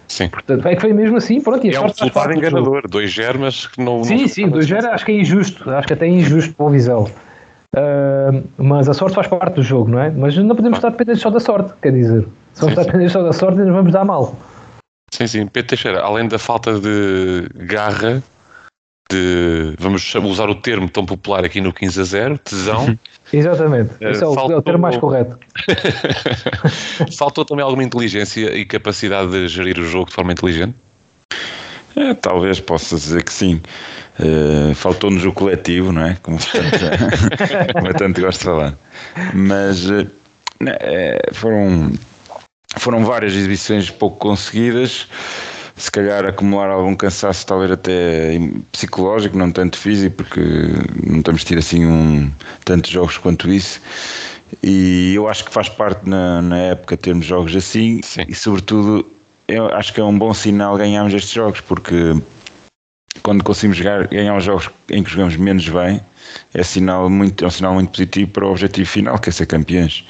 [0.08, 0.30] sim.
[0.30, 1.42] Portanto, é que foi mesmo assim.
[1.42, 2.60] Pronto, e a É um sorte faz resultado parte do jogo.
[2.62, 2.88] enganador.
[2.88, 4.04] Dois germas que não.
[4.04, 6.66] Sim, não sim, 2 0 acho que é injusto, acho que até é injusto para
[6.68, 7.08] o Vizela.
[7.76, 10.12] Ah, mas a sorte faz parte do jogo, não é?
[10.12, 12.86] Mas não podemos estar dependentes só da sorte, quer dizer, vamos Sim, sim.
[12.86, 14.36] dependentes só da sorte, nos vamos dar mal.
[15.14, 15.48] Sim, sim.
[15.48, 18.24] Pedro Teixeira, além da falta de garra,
[19.12, 19.76] de.
[19.80, 22.98] Vamos usar o termo tão popular aqui no 15 a 0, tesão.
[23.32, 25.38] Exatamente, Eh, esse é o, é o faltou- termo mais correto.
[27.18, 30.76] Faltou também alguma inteligência e capacidade de gerir o jogo de forma inteligente?
[31.96, 33.62] É, talvez possa dizer que sim.
[34.20, 36.16] Eh, Faltou-nos o coletivo, não é?
[36.22, 38.74] Como, tanto- como eu tanto gosto de falar.
[39.34, 41.92] Mas eh, foram,
[42.78, 45.08] foram várias exibições pouco conseguidas.
[45.76, 48.38] Se calhar acumular algum cansaço, talvez até
[48.72, 50.40] psicológico, não tanto físico, porque
[51.04, 52.32] não temos tido assim um,
[52.64, 53.82] tantos jogos quanto isso.
[54.62, 58.26] E eu acho que faz parte na, na época termos jogos assim Sim.
[58.28, 59.10] e, sobretudo,
[59.48, 62.16] eu acho que é um bom sinal ganharmos estes jogos, porque
[63.24, 66.02] quando conseguimos jogar, ganhar os jogos em que jogamos menos bem,
[66.54, 69.46] é, sinal muito, é um sinal muito positivo para o objetivo final, que é ser
[69.46, 70.06] campeões.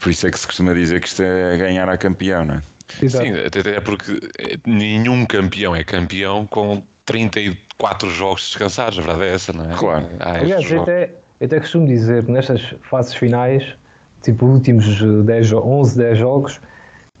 [0.00, 2.62] Por isso é que se costuma dizer que isto é ganhar a campeão, não é?
[3.02, 3.24] Exato.
[3.26, 9.34] Sim, até porque eh, nenhum campeão é campeão com 34 jogos descansados, a verdade é
[9.34, 9.74] essa, não é?
[9.74, 10.06] Claro.
[10.20, 11.10] Há Aliás, eu até,
[11.40, 13.74] eu até costumo dizer que nestas fases finais,
[14.22, 14.86] tipo últimos
[15.24, 16.60] 10, jo- 11, 10 jogos,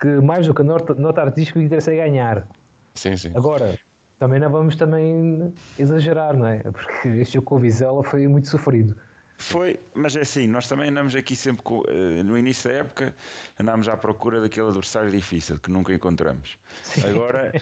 [0.00, 2.46] que mais do que a nota, nota artística interessa é ganhar.
[2.94, 3.32] Sim, sim.
[3.34, 3.78] Agora,
[4.18, 6.58] também não vamos também exagerar, não é?
[6.58, 8.96] Porque este com o Vizela foi muito sofrido.
[9.38, 13.14] Foi, mas é assim, nós também andamos aqui sempre, com, eh, no início da época,
[13.60, 16.56] andámos à procura daquele adversário difícil que nunca encontramos.
[17.06, 17.52] Agora,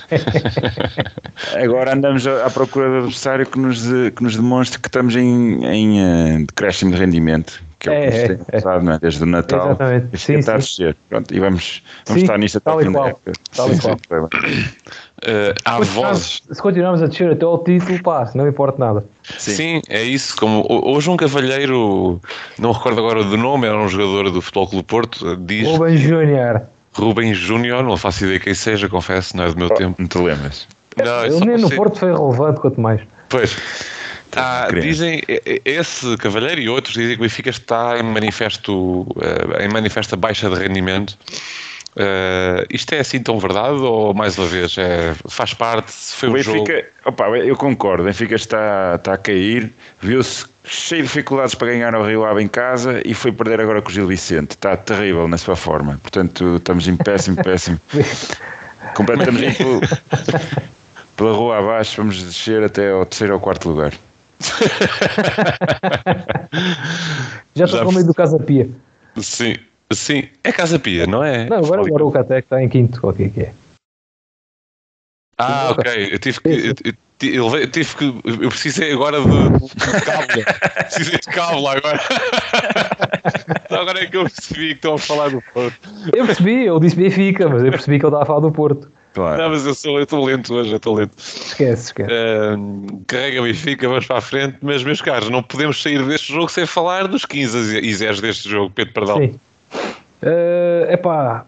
[1.60, 6.00] agora andamos à procura do adversário que nos, que nos demonstre que estamos em, em
[6.00, 8.52] eh, decréscimo de rendimento, que é, o É, que nos é, tem é.
[8.52, 8.98] passado, não é?
[9.00, 9.66] desde o Natal.
[9.66, 10.18] Exatamente.
[10.18, 10.52] Sim, a sim.
[10.52, 10.96] descer.
[11.08, 13.32] Pronto, e vamos, vamos Sim, estar nisto até o fim da época.
[13.54, 13.98] Tal e qual.
[15.22, 15.30] Sim.
[15.30, 16.42] Eh, há vozes.
[16.50, 19.04] Se continuarmos a descer até ao título, pá, não importa nada.
[19.38, 19.80] Sim.
[19.88, 20.36] é isso.
[20.36, 22.20] Como ho- hoje um cavalheiro,
[22.58, 25.66] não recordo agora do nome, era um jogador do Futebol Clube do Porto, eh, diz
[25.68, 26.62] Rubem Júnior.
[26.92, 29.96] Rubens Júnior, não faço ideia quem seja, confesso, não é do meu tempo.
[29.98, 30.68] Não te lembras?
[30.96, 33.00] Não, Ele nem no Porto foi relevante, quanto mais.
[33.28, 33.56] Pois.
[34.36, 35.22] Ah, dizem,
[35.64, 40.48] esse cavalheiro e outros dizem que o Benfica está em manifesto, eh, em manifesta baixa
[40.50, 41.16] de rendimento.
[41.96, 46.32] Eh, isto é assim tão verdade ou mais uma vez é, faz parte, foi O
[46.32, 46.64] um jogo.
[46.64, 51.68] Benfica, opa, eu concordo, o Benfica está, está a cair, viu-se cheio de dificuldades para
[51.68, 54.52] ganhar ao Rio Ave em casa e foi perder agora com o Gil Vicente.
[54.52, 55.98] Está terrível na sua forma.
[56.02, 57.78] Portanto, estamos em péssimo, péssimo.
[58.84, 59.80] A ir pelo-
[61.16, 63.92] pela rua abaixo, vamos descer até ao terceiro ou quarto lugar.
[67.54, 68.68] Já estou Já com medo do Casa Pia.
[69.16, 69.54] Sim,
[69.92, 71.46] sim, é Casa Pia, não é?
[71.48, 73.06] Não, agora, agora o Catec está em quinto.
[73.06, 73.52] O que é que é?
[75.38, 76.08] Ah, ok.
[76.12, 76.48] Eu tive que.
[76.48, 76.74] Eu, eu,
[77.32, 78.04] eu- eu tive que.
[78.42, 80.44] Eu precisei agora de, de cábula.
[80.84, 82.00] Precisei de cábula agora.
[83.68, 85.76] Só agora é que eu percebi que estão a falar do Porto.
[86.14, 88.90] Eu percebi, ele disse Benfica, mas eu percebi que ele estava a falar do Porto.
[89.14, 89.40] Claro.
[89.42, 91.16] Não, mas eu sou- eu estou lento hoje, eu estou lento.
[91.18, 92.10] Esquece, esquece.
[92.12, 96.48] Uh, carrega Benfica, vamos para a frente, mas meus caros, não podemos sair deste jogo
[96.48, 99.18] sem falar dos 15 e 0 deste jogo, Pedro Pardal.
[99.18, 99.38] Sim.
[100.24, 101.46] É epá,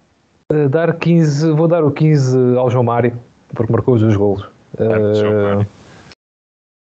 [0.52, 3.14] Uh, dar 15, vou dar o 15 ao João Mário,
[3.52, 4.44] porque marcou os dois golos.
[4.78, 5.66] Uh,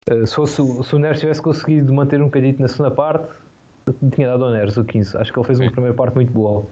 [0.07, 3.27] uh, se, fosse, se o Neres tivesse conseguido manter um bocadinho na segunda parte,
[4.13, 5.17] tinha dado ao Neres o 15.
[5.17, 5.63] Acho que ele fez Sim.
[5.63, 6.63] uma primeira parte muito boa.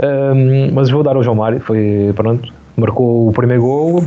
[0.00, 4.04] Um, mas vou dar ao João Mário, foi pronto, marcou o primeiro gol.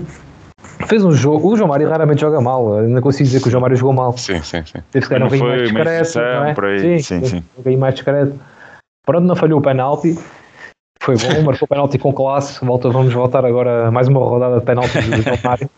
[0.88, 1.50] Fez um jogo.
[1.50, 2.82] O João Mário raramente joga mal.
[2.84, 4.18] não consigo dizer que o João Mário jogou mal.
[4.18, 4.80] Sim, sim, sim.
[4.90, 6.20] Teve que ser um bocadinho mais discreto.
[6.20, 6.80] Não é?
[6.80, 7.38] Sim, sim, sim.
[7.38, 8.34] Um bocadinho mais discreto.
[9.10, 10.16] Pronto, não falhou o penalti.
[11.02, 12.64] Foi bom, marcou o penalti com classe.
[12.64, 15.70] Volta, vamos voltar agora mais uma rodada de penalti do Mário.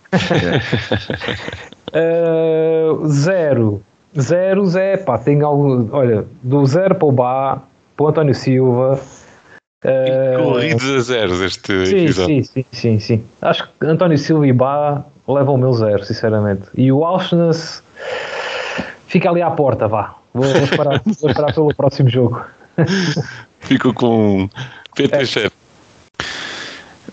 [1.95, 3.81] uh, zero.
[4.19, 5.87] Zero, Zé, pá, tem algo.
[5.93, 7.61] Olha, do zero para o Bá,
[7.95, 8.99] para o António Silva.
[9.85, 12.43] Uh, Corridos a zeros este sim, episódio.
[12.43, 13.23] Sim, sim, sim, sim.
[13.41, 16.63] Acho que António Silva e Bá levam o meu zero, sinceramente.
[16.75, 17.81] E o Auschwitz
[19.07, 20.15] fica ali à porta, vá.
[20.33, 22.45] Vou, vou, esperar, vou esperar pelo próximo jogo.
[23.61, 24.49] Fico com
[24.95, 25.61] PT Chefe.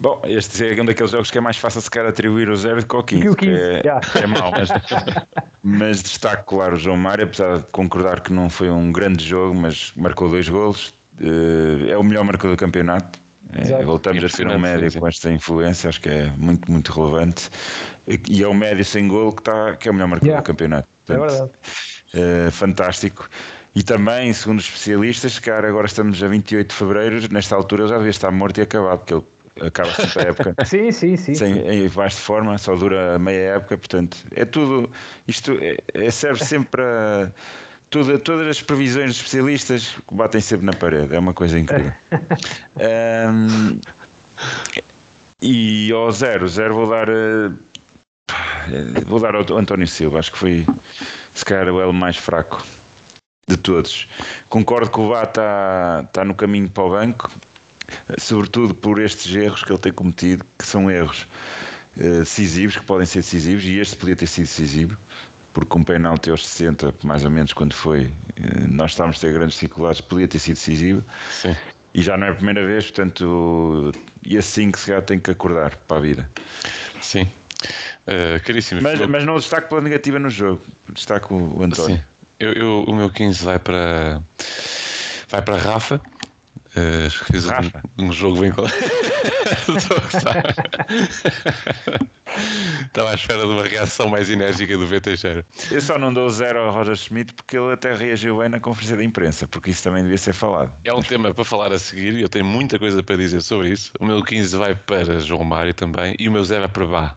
[0.01, 2.81] Bom, este é um daqueles jogos que é mais fácil se calhar atribuir o zero
[2.81, 4.01] do que o 15, que, o 15 é, yeah.
[4.15, 4.69] é mau, mas,
[5.63, 9.55] mas destaco claro o João Mário, apesar de concordar que não foi um grande jogo,
[9.55, 13.19] mas marcou dois golos, eh, é o melhor marcador do campeonato.
[13.53, 16.93] É, voltamos a ser um médio sim, com esta influência, acho que é muito, muito
[16.93, 17.51] relevante.
[18.29, 20.43] E é o médio sem gol que, está, que é o melhor marcador yeah.
[20.43, 20.89] do campeonato.
[21.09, 21.51] Portanto, é verdade.
[22.15, 23.29] É, fantástico.
[23.75, 27.91] E também, segundo os especialistas, cara, agora estamos a 28 de fevereiro, nesta altura ele
[27.91, 29.25] já devia estar morto e acabado, porque ele
[29.69, 30.55] acaba sempre a época.
[30.67, 31.35] sim, sim, sim.
[31.35, 34.91] Sem, em baixo de forma, só dura meia época, portanto, é tudo.
[35.27, 37.33] Isto é, é serve sempre para.
[37.91, 41.93] Toda, todas as previsões dos especialistas batem sempre na parede, é uma coisa incrível.
[42.77, 43.81] um,
[45.41, 47.09] e ao zero, zero vou dar.
[47.09, 47.51] Eh,
[49.07, 50.67] vou dar ao António Silva, acho que foi
[51.35, 52.65] se calhar o elo mais fraco
[53.49, 54.07] de todos.
[54.49, 57.31] Concordo que o Vá está, está no caminho para o banco,
[58.19, 61.27] sobretudo por estes erros que ele tem cometido, que são erros
[61.97, 64.99] uh, decisivos, que podem ser decisivos, e este podia ter sido decisivo,
[65.53, 68.13] porque um penalti aos 60, mais ou menos quando foi, uh,
[68.69, 71.05] nós estávamos a ter grandes dificuldades, podia ter sido decisivo.
[71.31, 71.57] Sim.
[71.95, 75.31] E já não é a primeira vez, portanto, e assim que se calhar tem que
[75.31, 76.31] acordar para a vida.
[77.01, 77.27] Sim.
[78.07, 78.81] Uh, caríssimo.
[78.83, 81.97] Mas, mas não destaco pela negativa no jogo, destaco o António.
[81.97, 82.03] Sim.
[82.39, 84.23] Eu, eu, o meu 15 vai para
[85.29, 86.01] vai para Rafa
[86.77, 87.51] Uh, fez um,
[88.05, 88.53] um, jogo bem.
[92.87, 95.47] Estava à espera de uma reação mais enérgica do VT Teixeira.
[95.71, 98.97] Eu só não dou zero ao Roger Schmidt porque ele até reagiu bem na conferência
[98.97, 100.73] de imprensa, porque isso também devia ser falado.
[100.85, 103.71] É um tema para falar a seguir e eu tenho muita coisa para dizer sobre
[103.71, 103.93] isso.
[103.99, 107.17] O meu 15 vai para João Mário também e o meu zero vai para Bá.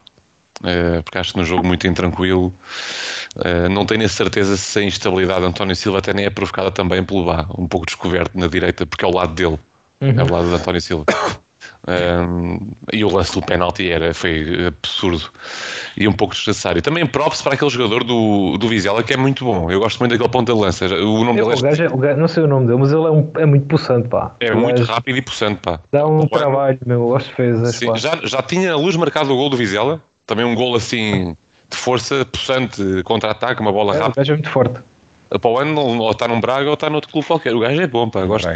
[0.61, 2.53] Uh, porque acho que num jogo muito intranquilo
[3.35, 6.69] uh, não tenho a certeza se a instabilidade de António Silva até nem é provocada
[6.69, 9.57] também pelo Bá, um pouco descoberto na direita, porque é o lado dele,
[9.99, 10.19] uhum.
[10.19, 11.05] é o lado de António Silva.
[11.87, 15.31] Um, eh, e o lance do penalti era, foi absurdo
[15.97, 16.79] e um pouco desnecessário.
[16.79, 19.69] Também props para aquele jogador do, do Vizela que é muito bom.
[19.71, 20.85] Eu gosto muito daquele ponta de lança.
[20.85, 21.57] O nome é, dele é...
[21.57, 23.45] O gajo, é, o gajo, não sei o nome dele, mas ele é, um, é
[23.47, 24.31] muito possante, pá.
[24.39, 25.79] É muito rápido e possante, pá.
[25.91, 27.75] Dá um trabalho, meu, aos defesas.
[27.75, 31.35] Sim, já, já tinha a luz marcado o gol do Vizela também um gol assim
[31.69, 34.13] de força possante, contra-ataque, uma bola é, rápida.
[34.13, 34.79] O gajo é muito forte.
[35.29, 37.55] Para o ano, ou está num Braga ou está noutro clube qualquer.
[37.55, 38.25] O gajo é bom, pá.
[38.25, 38.49] Gosto.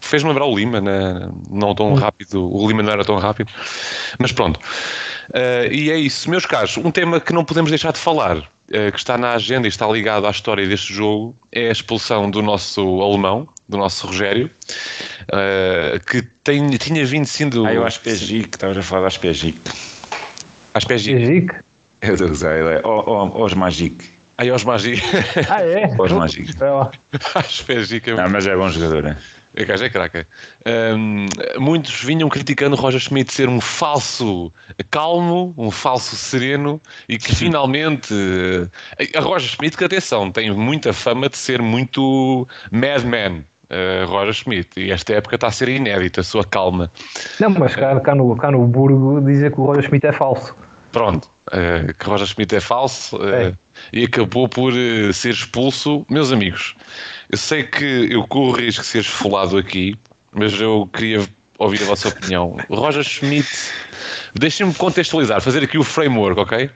[0.00, 1.28] Fez-me lembrar o Lima, né?
[1.50, 2.54] não tão rápido.
[2.54, 3.50] O Lima não era tão rápido.
[4.18, 4.60] Mas pronto.
[5.30, 6.76] Uh, e é isso, meus caros.
[6.76, 9.86] Um tema que não podemos deixar de falar, uh, que está na agenda e está
[9.86, 14.50] ligado à história deste jogo, é a expulsão do nosso alemão, do nosso Rogério,
[15.24, 17.66] uh, que tem, tinha vindo sendo.
[17.66, 19.08] Ah, eu acho que é Gic, estavas a falar,
[20.74, 21.14] acho que é Gic.
[21.16, 21.54] Pés Gic?
[22.00, 24.04] Eu a usar, ele é Os Magic.
[24.36, 25.02] Aí Os Magic.
[25.48, 25.86] Ah, é?
[25.98, 26.54] Os Magic.
[27.34, 28.10] Às pés Gic.
[28.12, 29.16] Não, mas é bom jogador, é?
[29.60, 30.26] O gajo é craca.
[30.96, 31.26] Um,
[31.58, 34.52] muitos vinham criticando Roger Schmidt ser um falso
[34.90, 38.14] calmo, um falso sereno e que finalmente.
[39.16, 43.44] A Roger Schmidt, que atenção, tem muita fama de ser muito madman.
[43.70, 46.90] Uh, Roger Schmidt, e esta época está a ser inédita, a sua calma.
[47.38, 50.56] Não, mas cá, cá, no, cá no Burgo dizem que o Roger Schmidt é falso.
[50.90, 53.54] Pronto, uh, que Roger Schmidt é falso uh, é.
[53.92, 56.06] e acabou por uh, ser expulso.
[56.08, 56.74] Meus amigos,
[57.30, 59.98] eu sei que eu corro risco de ser esfolado aqui,
[60.32, 61.28] mas eu queria
[61.58, 62.56] ouvir a vossa opinião.
[62.70, 63.48] Roger Schmidt,
[64.34, 66.70] deixem-me contextualizar, fazer aqui o framework, ok?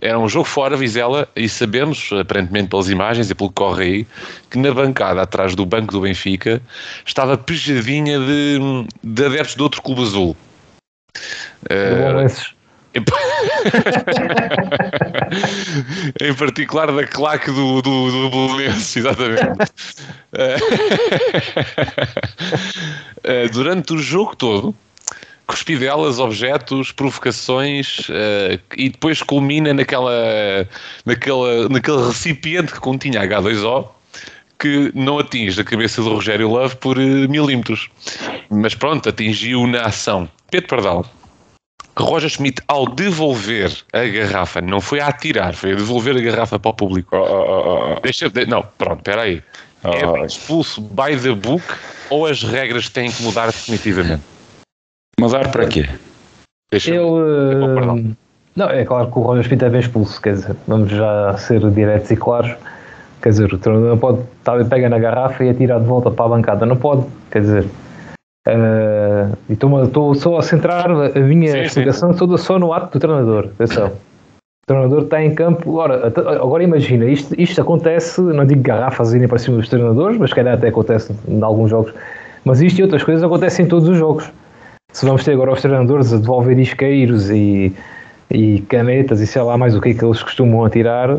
[0.00, 4.06] Era um jogo fora, Vizela, e sabemos, aparentemente pelas imagens e pelo que corre aí,
[4.50, 6.62] que na bancada atrás do banco do Benfica
[7.04, 8.58] estava pejadinha de,
[9.02, 10.34] de adeptos de outro clube azul.
[11.64, 12.26] Uh,
[16.20, 19.44] em, particular da claque do, do, do Belenense, exatamente.
[19.44, 19.56] uh,
[23.52, 24.74] durante o jogo todo,
[25.50, 30.12] cuspidelas, objetos, provocações uh, e depois culmina naquela,
[31.04, 33.88] naquela, naquele recipiente que continha H2O
[34.60, 37.90] que não atinge a cabeça do Rogério Love por uh, milímetros.
[38.48, 40.28] Mas pronto, atingiu na ação.
[40.50, 41.06] Pedro Pardal.
[41.98, 46.58] Roger Schmidt, ao devolver a garrafa, não foi a atirar, foi a devolver a garrafa
[46.58, 47.16] para o público.
[47.16, 48.00] Oh, oh, oh, oh.
[48.00, 49.42] Deixa, de, não, pronto, espera aí.
[49.82, 50.24] É Oh.
[50.24, 51.64] expulso by the book
[52.10, 54.22] ou as regras têm que mudar definitivamente?
[55.20, 55.86] Mudar para quê?
[56.70, 57.18] Deixa Eu.
[57.18, 58.14] Eh,
[58.56, 61.60] não, é claro que o Roger Schmidt é bem expulso, quer dizer, vamos já ser
[61.70, 62.54] diretos e claros.
[63.22, 66.24] Quer dizer, o treinador não pode, tá, pega na garrafa e atira de volta para
[66.24, 67.66] a bancada, não pode, quer dizer.
[68.48, 71.62] eh, e estou- só a centrar a minha Sim, sim.
[71.64, 73.50] explicação toda só no ato do treinador.
[73.54, 73.88] Atenção.
[73.88, 75.76] O treinador está em campo.
[75.76, 80.30] Ora, agora imagina, isto, isto acontece, não digo garrafas irem para cima dos treinadores, mas
[80.30, 81.92] se calhar até acontece em alguns jogos.
[82.44, 84.30] Mas isto e outras coisas acontecem em todos os jogos.
[84.92, 87.72] Se vamos ter agora os treinadores a devolver isqueiros e,
[88.30, 91.16] e canetas e sei lá mais o que é que eles costumam atirar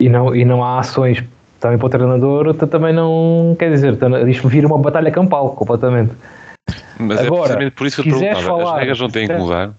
[0.00, 1.22] e não, e não há ações
[1.60, 5.50] também para o treinador, t- também não quer dizer, t- isto vira uma batalha campal
[5.50, 6.10] completamente.
[6.98, 8.38] Mas é Agora, precisamente por isso que eu perguntava.
[8.40, 9.70] As falar- regras não têm que mudar.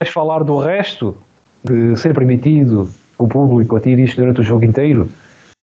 [0.00, 1.16] Queres falar do resto
[1.64, 5.08] de ser permitido o público atire isto durante o jogo inteiro?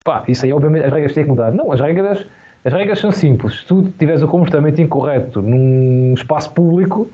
[0.05, 1.53] Pá, isso aí obviamente as regras têm que mudar.
[1.53, 2.25] Não, as regras,
[2.67, 3.61] as regras são simples.
[3.61, 7.09] Se tu tiveres o comportamento incorreto num espaço público,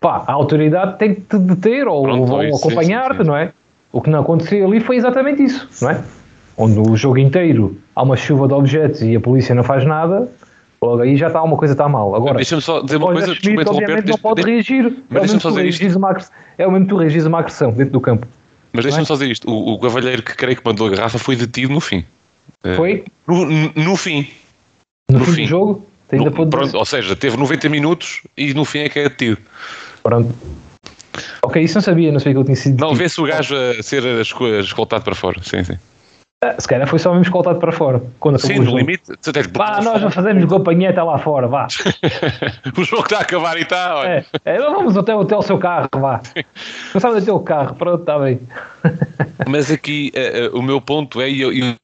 [0.00, 3.52] pá, a autoridade tem que te deter ou, Pronto, acompanhar-te, não é?
[3.92, 6.02] O que não aconteceu ali foi exatamente isso, não é?
[6.56, 10.28] Onde o jogo inteiro há uma chuva de objetos e a polícia não faz nada,
[10.82, 12.14] logo aí já está uma coisa está mal.
[12.14, 14.10] Agora, Deixa-me só dizer uma coisa, desculpa obviamente, interromper.
[14.10, 14.82] não pode reagir.
[15.08, 15.98] mas é, deixa-me só dizer isto.
[15.98, 16.16] uma
[16.58, 18.26] é o mesmo que tu reagires uma agressão dentro do campo.
[18.72, 19.06] Mas deixa-me é?
[19.06, 19.48] só dizer isto.
[19.48, 22.04] O, o cavalheiro que creio que mandou a garrafa foi detido no fim.
[22.64, 24.26] Eh, Foi No, no- no fim.
[25.10, 25.42] No, no fim, fim.
[25.42, 29.02] do jogo, No- pronto, ou seja, teve 90 minutos e no fim é que é
[29.04, 29.38] detido.
[30.02, 30.34] Pronto.
[31.42, 32.80] Ok, isso não sabia, não sabia que eu tinha sido.
[32.80, 35.40] Não, vê-se o gajo a ser esco- escoltado para fora.
[35.42, 35.76] Sim, sim.
[36.42, 38.02] Ah, Se calhar foi só mesmo escoltado para fora.
[38.18, 38.78] Quando Sim, no jogo.
[38.78, 39.02] limite.
[39.54, 41.66] Vá, nós não fazemos companheta lá fora, vá.
[42.78, 43.96] o jogo está a acabar e está.
[43.96, 44.24] olha.
[44.44, 46.20] É, é, vamos até, até o seu carro, vá.
[46.94, 48.40] Não sabe até o carro, pronto, está bem.
[49.46, 51.74] Mas aqui eh, eh, o meu ponto é, e eu, eu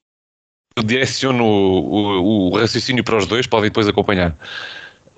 [0.85, 4.37] direciono o, o- o raciocínio para os dois, podem depois acompanhar.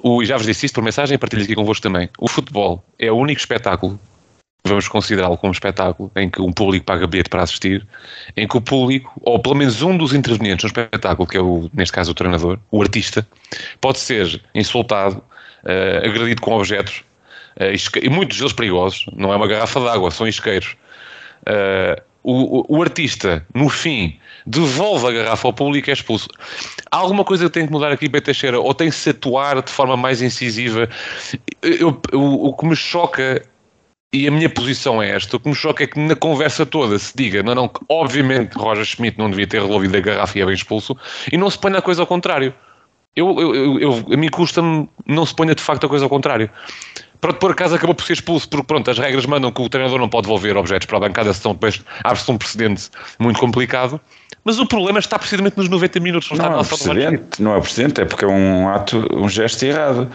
[0.02, 2.08] O, já vos disse isto por mensagem e partilho aqui convosco também.
[2.18, 3.98] O futebol é o único espetáculo,
[4.64, 7.86] vamos considerá-lo como espetáculo, em que um público paga bilhete para assistir,
[8.36, 11.68] em que o público, ou pelo menos um dos intervenientes no espetáculo, que é o,
[11.74, 13.26] neste caso o treinador, o artista,
[13.80, 15.20] pode ser insultado,
[15.64, 17.02] eh, agredido com objetos,
[17.72, 20.76] isque- e muitos deles perigosos, não é uma garrafa de água, são isqueiros.
[21.42, 24.18] Uh, o, o- o artista, no fim,
[24.48, 26.28] devolve a garrafa ao público e é expulso.
[26.90, 28.58] Há alguma coisa que tem que mudar aqui, Teixeira?
[28.58, 30.88] Ou tem que se atuar de forma mais incisiva?
[31.60, 33.44] Eu- eu- o, que me choca,
[34.12, 36.98] e a minha posição é esta, o que me choca é que na conversa toda
[36.98, 40.46] se diga, não, não, obviamente Roger Schmidt não devia ter resolvido a garrafa e é
[40.46, 40.96] bem expulso,
[41.30, 42.54] e não se ponha a coisa ao contrário.
[43.14, 46.48] Eu, eu- eu- a mim custa-me não se ponha de facto a coisa ao contrário.
[47.20, 49.98] Pronto, por acaso acabou por ser expulso, porque pronto, as regras mandam que o treinador
[49.98, 54.00] não pode devolver objetos para a bancada, senão depois abre-se um precedente muito complicado.
[54.44, 57.56] Mas o problema está precisamente nos 90 minutos, não está Não é na precedente, não
[57.56, 60.10] é precedente, é porque é um ato, um gesto errado.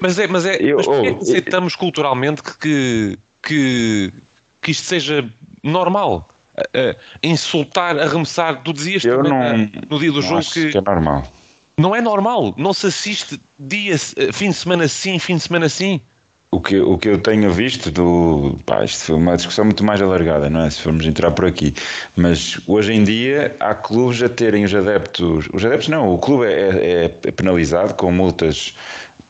[0.00, 4.12] Mas é, mas é, Eu- mas porquê é que oh, aceitamos culturalmente que, que,
[4.60, 5.28] que isto seja
[5.62, 6.28] normal?
[6.56, 6.90] A-
[7.22, 10.52] a insultar, arremessar, tu dizias Eu também, não- eh, no dia do Não jogo acho
[10.54, 11.32] que que é normal.
[11.76, 15.68] não é normal, não se assiste dia, eh, fim de semana sim, fim de semana
[15.68, 16.00] sim.
[16.50, 18.56] O que, o que eu tenho visto do.
[18.64, 20.70] Pá, isto foi uma discussão muito mais alargada, não é?
[20.70, 21.74] Se formos entrar por aqui.
[22.16, 25.46] Mas hoje em dia há clubes a terem os adeptos.
[25.52, 28.74] Os adeptos não, o clube é, é- é penalizado com multas.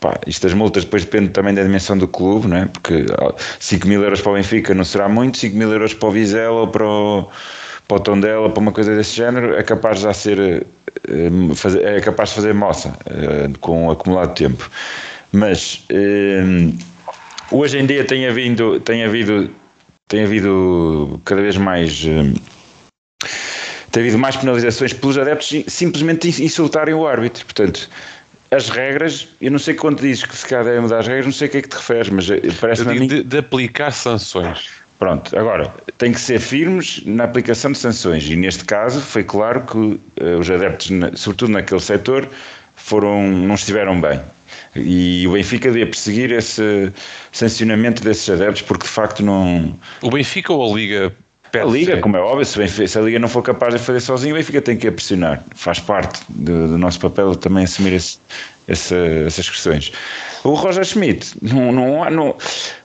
[0.01, 2.67] Pá, isto das multas depois depende também da dimensão do clube, não é?
[2.67, 6.09] Porque ah, 5 mil euros para o Benfica não será muito, 5 mil euros para
[6.09, 7.29] o Vizela ou para o,
[7.89, 10.39] para o Tondela, para uma coisa desse género, é capaz de já ser.
[11.09, 14.71] eh, é capaz de fazer moça eh, com o acumulado tempo.
[15.33, 15.85] Mas.
[15.91, 16.71] eh,
[17.51, 19.51] Hoje em dia tem havido, tem havido,
[20.09, 22.05] tem havido cada vez mais.
[22.05, 22.35] hum,
[23.91, 27.45] Tem havido mais penalizações pelos adeptos simplesmente ins- insultarem o árbitro.
[27.45, 27.89] Portanto,
[28.51, 31.33] as regras, eu não sei quando dizes que se calhar devem mudar as regras, não
[31.33, 33.09] sei a que é que te referes, mas eh, parece-me digo mim.
[33.09, 34.69] de, de aplicar sanções.
[34.99, 39.63] Pronto, agora, tem que ser firmes na aplicação de sanções e neste caso foi claro
[39.63, 42.29] que eh, os adeptos, sobretudo naquele setor,
[42.75, 44.21] foram, não estiveram bem.
[44.77, 46.93] E o Benfica devia perseguir esse
[47.33, 49.75] sancionamento desses adeptos porque de facto não.
[50.03, 51.13] O Benfica ou a Liga
[51.55, 54.01] A Liga, como é óbvio, se, Benfica- se a Liga não for capaz de fazer
[54.01, 55.43] sozinho, o Benfica tem que a pressionar.
[55.55, 58.19] Faz parte do, do nosso papel também assumir esse-
[58.67, 58.97] essa-
[59.27, 59.91] essas questões.
[60.45, 62.37] O Roger Schmidt, não, não, há- não,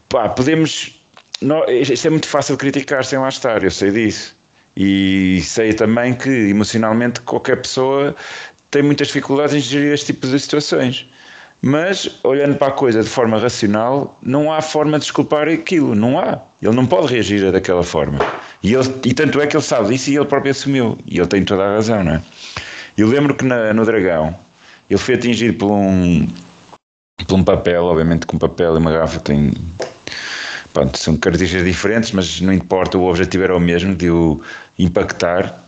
[0.09, 0.97] pá, podemos.
[1.41, 4.33] Não, isto é muito fácil criticar sem lá estar, eu sei disso.
[4.77, 8.15] E sei também que emocionalmente qualquer pessoa
[8.71, 11.05] tem muitas dificuldades em gerir este tipo de situações.
[11.65, 16.19] Mas, olhando para a coisa de forma racional, não há forma de desculpar aquilo, não
[16.19, 16.41] há.
[16.61, 18.19] Ele não pode reagir daquela forma.
[18.61, 20.97] E, ele, e tanto é que ele sabe disso e ele próprio assumiu.
[21.07, 22.21] E ele tem toda a razão, não é?
[22.97, 24.37] Eu lembro que na, no Dragão,
[24.89, 26.27] ele foi atingido por um,
[27.25, 29.53] por um papel, obviamente que um papel e uma garrafa têm
[30.73, 34.41] pronto, são características diferentes, mas não importa, o objetivo era o mesmo, de o
[34.77, 35.63] impactar.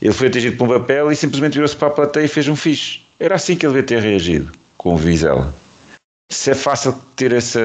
[0.00, 2.54] Ele foi atingido por um papel e simplesmente virou-se para a plateia e fez um
[2.54, 3.00] fixe.
[3.18, 5.54] Era assim que ele devia ter reagido com o Vizela.
[6.30, 7.58] Se é fácil ter esse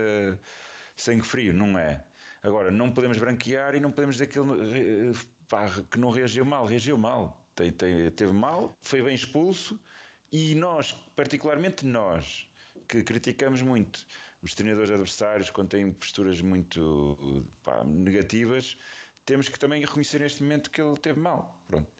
[0.95, 2.03] sangue frio, não é.
[2.43, 6.65] Agora, não podemos branquear e não podemos dizer que ele pá, que não reagiu mal,
[6.65, 7.45] reagiu mal.
[7.55, 9.79] Tem, tem, teve mal, foi bem expulso
[10.31, 12.47] e nós, particularmente nós,
[12.87, 14.05] que criticamos muito
[14.43, 18.77] os treinadores adversários quando têm posturas muito pá, negativas,
[19.25, 21.61] temos que também reconhecer neste momento que ele teve mal.
[21.67, 21.91] Pronto.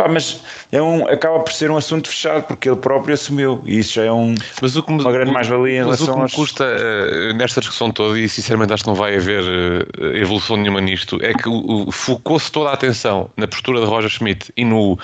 [0.00, 0.40] Pá, mas
[0.72, 4.04] é um, acaba por ser um assunto fechado porque ele próprio assumiu e isso já
[4.04, 6.22] é um, mas o que me, uma grande mais-valia em mas relação o que me
[6.22, 6.32] aos...
[6.32, 10.80] custa uh, nesta discussão toda, e sinceramente acho que não vai haver uh, evolução nenhuma
[10.80, 11.50] nisto, é que
[11.92, 14.98] focou-se toda a atenção na postura de Roger Schmidt e, no,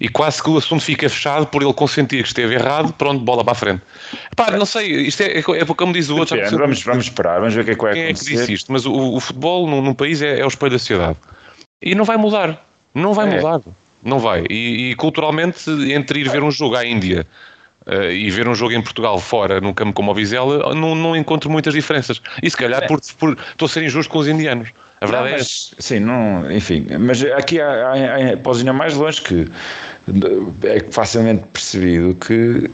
[0.00, 3.44] e quase que o assunto fica fechado por ele consentir que esteve errado, pronto, bola
[3.44, 3.82] para a frente.
[4.34, 6.38] Pá, não sei, isto é, é, é como diz o outro.
[6.50, 8.24] Vamos, vamos esperar, vamos ver o que é que vai Quem acontecer.
[8.24, 8.72] é que disse isto?
[8.72, 11.18] Mas o, o futebol num, num país é, é, o espelho da sociedade.
[11.82, 12.64] E não vai mudar.
[12.94, 13.36] Não vai É.
[13.36, 13.60] mudar.
[14.02, 14.44] Não vai.
[14.48, 17.26] E, e, culturalmente, entre ir ver um jogo à Índia
[17.86, 21.14] uh, e ver um jogo em Portugal fora, num campo como o Vizela, não, não
[21.14, 22.20] encontro muitas diferenças.
[22.42, 24.70] E se calhar por, por, estou a ser injusto com os indianos.
[25.00, 28.72] A verdade Não, é mas, Sim, não, enfim, mas aqui há, há, há, podes ir
[28.72, 29.48] mais longe que
[30.62, 32.70] é facilmente percebido que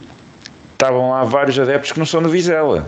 [0.73, 2.87] estavam lá vários adeptos que não são do Vizela.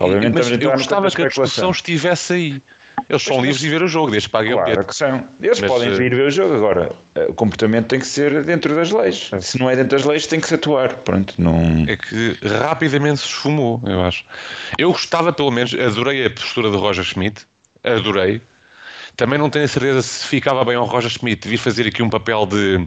[0.00, 2.62] Obviamente, mas eu gostava que a discussão estivesse aí.
[3.08, 4.88] Eles são livres de ver o jogo, desde que paguem claro o bilhete.
[4.88, 5.26] que são.
[5.40, 6.92] Eles Mas, podem eh, vir ver o jogo agora.
[7.14, 9.30] eh, O comportamento tem que ser dentro das leis.
[9.40, 10.94] Se não é dentro das leis, tem que se atuar.
[10.96, 11.84] Pronto, não.
[11.88, 14.24] É que rapidamente se esfumou, eu acho.
[14.78, 17.46] Eu gostava, pelo menos, adorei a postura de Roger Schmidt,
[17.84, 18.40] adorei.
[19.16, 22.08] Também não tenho a certeza se ficava bem ao Roger Schmidt vir fazer aqui um
[22.08, 22.86] papel de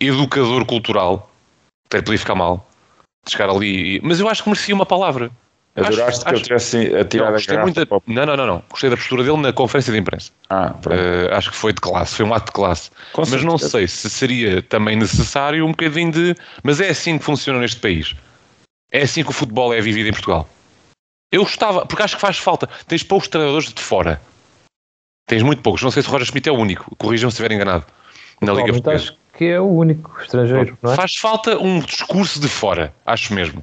[0.00, 1.30] educador cultural.
[1.86, 2.68] Até podia ficar mal.
[3.24, 4.00] De chegar ali.
[4.02, 5.30] Mas eu acho que merecia uma palavra.
[5.86, 8.62] Adoraste que ele tivesse atirado não, a garrafa muito da- não, não, não, não.
[8.68, 10.32] Gostei da postura dele na conferência de imprensa.
[10.50, 10.74] Ah.
[10.86, 12.90] Uh, acho que foi de classe, foi um ato de classe.
[13.12, 13.70] Com mas não certeza.
[13.70, 16.34] sei se seria também necessário um bocadinho de.
[16.62, 18.14] Mas é assim que funciona neste país.
[18.90, 20.48] É assim que o futebol é vivido em Portugal.
[21.30, 22.68] Eu gostava, porque acho que faz falta.
[22.86, 24.20] Tens poucos treinadores de fora.
[25.26, 25.82] Tens muito poucos.
[25.82, 26.96] Não sei se o Roger Schmidt é o único.
[26.96, 27.84] Corrijam se estiver enganado.
[28.40, 29.04] Na Liga Portuguesa.
[29.04, 30.96] acho que é o único estrangeiro, não é?
[30.96, 33.62] Faz falta um discurso de fora, acho mesmo.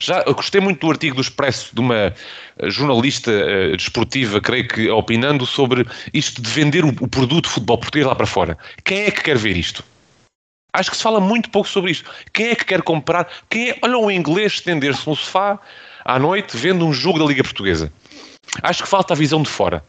[0.00, 2.14] Já gostei muito do artigo do Expresso de uma eh,
[2.70, 8.06] jornalista eh, desportiva, creio que opinando sobre isto de vender o, o produto futebol português
[8.06, 8.58] lá para fora.
[8.84, 9.84] Quem é que quer ver isto?
[10.74, 12.10] Acho que se fala muito pouco sobre isto.
[12.32, 13.28] Quem é que quer comprar?
[13.50, 13.78] Quem é?
[13.82, 15.58] Olha um inglês estender-se no sofá
[16.04, 17.92] à noite vendo um jogo da Liga Portuguesa.
[18.62, 19.84] Acho que falta a visão de fora.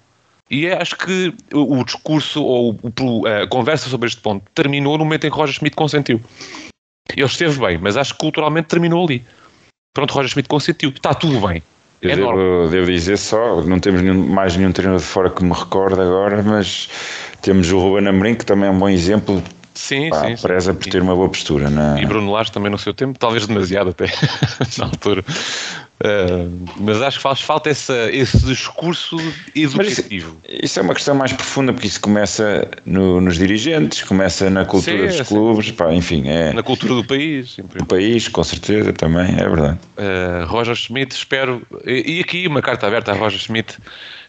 [0.50, 2.80] E é, acho que o, discurso ou
[3.26, 6.22] a conversa sobre este ponto terminou no momento em que Roger Schmidt consentiu.
[7.10, 9.26] Ele esteve bem, mas acho que culturalmente terminou ali.
[9.94, 10.90] Pronto, Roger Schmidt consentiu.
[10.90, 11.62] Está tudo bem.
[12.02, 15.44] Eu É devo, devo dizer só, não temos nenhum- mais nenhum treinador de fora que
[15.44, 16.90] me recorde agora, mas
[17.42, 19.42] temos o Ruben Amorim, que também é um bom exemplo,
[19.74, 20.42] Sim, pá, sim, sim.
[20.42, 21.70] preza por ter uma boa postura.
[21.70, 22.02] Na...
[22.02, 24.08] E Bruno Lage também no seu tempo, talvez demasiado até
[24.80, 25.24] na altura.
[26.02, 29.16] Uh, mas acho que faz falta essa, esse discurso
[29.56, 30.38] educativo.
[30.50, 34.98] Isso é uma questão mais profunda, porque isso começa no- nos dirigentes, começa na cultura
[34.98, 35.24] Sim, dos sim.
[35.24, 37.56] clubes, pá, enfim, é Na cultura do país.
[37.58, 39.80] no país, com certeza, também, é verdade.
[39.98, 41.62] Uh, Roger Schmidt, espero.
[41.86, 43.78] E e aqui uma carta aberta a Roger Schmidt.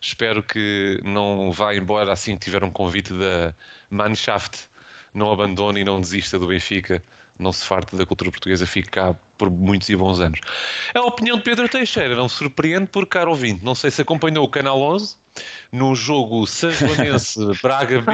[0.00, 3.52] Espero que não vá embora assim que tiver um convite da
[3.90, 4.68] Mannschaft.
[5.12, 7.02] Não abandone e não desista do Benfica.
[7.38, 10.40] Não se farte da cultura portuguesa, fique cá por muitos e bons anos.
[10.94, 14.48] A opinião de Pedro Teixeira não surpreende, porque, caro ouvinte, não sei se acompanhou o
[14.48, 15.16] Canal 11
[15.72, 18.12] no jogo Sanjoanense Braga B,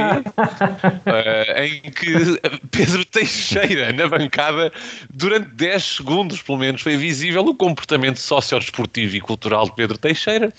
[1.05, 2.41] eh, em que
[2.71, 4.73] Pedro Teixeira, na bancada,
[5.13, 10.53] durante 10 segundos, pelo menos, foi visível o comportamento sociodesportivo e cultural de Pedro Teixeira.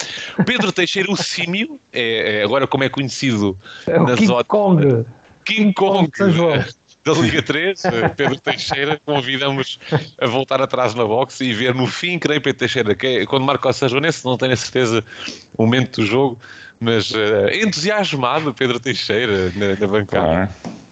[0.45, 3.57] Pedro Teixeira, o símio, é, é agora como é conhecido
[3.87, 5.05] É o na King Kong.
[5.43, 6.63] King Kong São João.
[7.03, 9.79] Da Liga 3, eh, Pedro Teixeira, convidamos
[10.19, 13.43] a voltar atrás na boxe e ver no fim, creio, Pedro Teixeira, que é, quando
[13.43, 15.03] marca o Sajonense, não tenho a certeza
[15.57, 16.39] o momento do jogo,
[16.79, 20.27] mas eh, entusiasmado Pedro Teixeira na, na bancada.
[20.27, 20.49] Claro.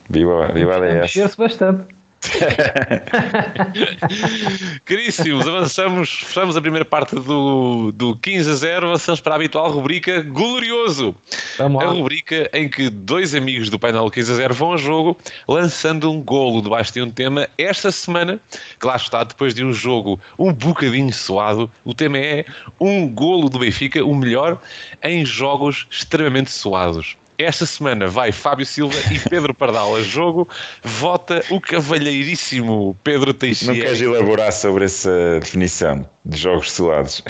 [0.10, 1.36] Viva, viva a DS.
[1.36, 1.99] Bastante.
[4.86, 9.72] Caríssimos, avançamos, fechamos a primeira parte do, do 15 a 0, avançamos para a habitual
[9.72, 11.15] rubrica Glorioso.
[11.57, 11.93] Vamos A lá.
[11.93, 15.17] rubrica em que dois amigos do painel 15 a 0 vão a jogo
[15.47, 17.47] lançando um golo debaixo de um tema.
[17.57, 18.39] Esta semana,
[18.80, 22.45] que lá está, depois de um jogo um bocadinho suado, o tema é
[22.80, 24.59] um golo do Benfica, o melhor
[25.03, 27.17] em jogos extremamente suados.
[27.40, 30.46] Esta semana vai Fábio Silva e Pedro Pardal a jogo.
[30.84, 33.74] Vota o cavalheiríssimo Pedro Não Teixeira.
[33.76, 37.24] queres elaborar sobre essa definição de jogos suados?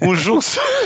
[0.00, 0.44] Um jogo,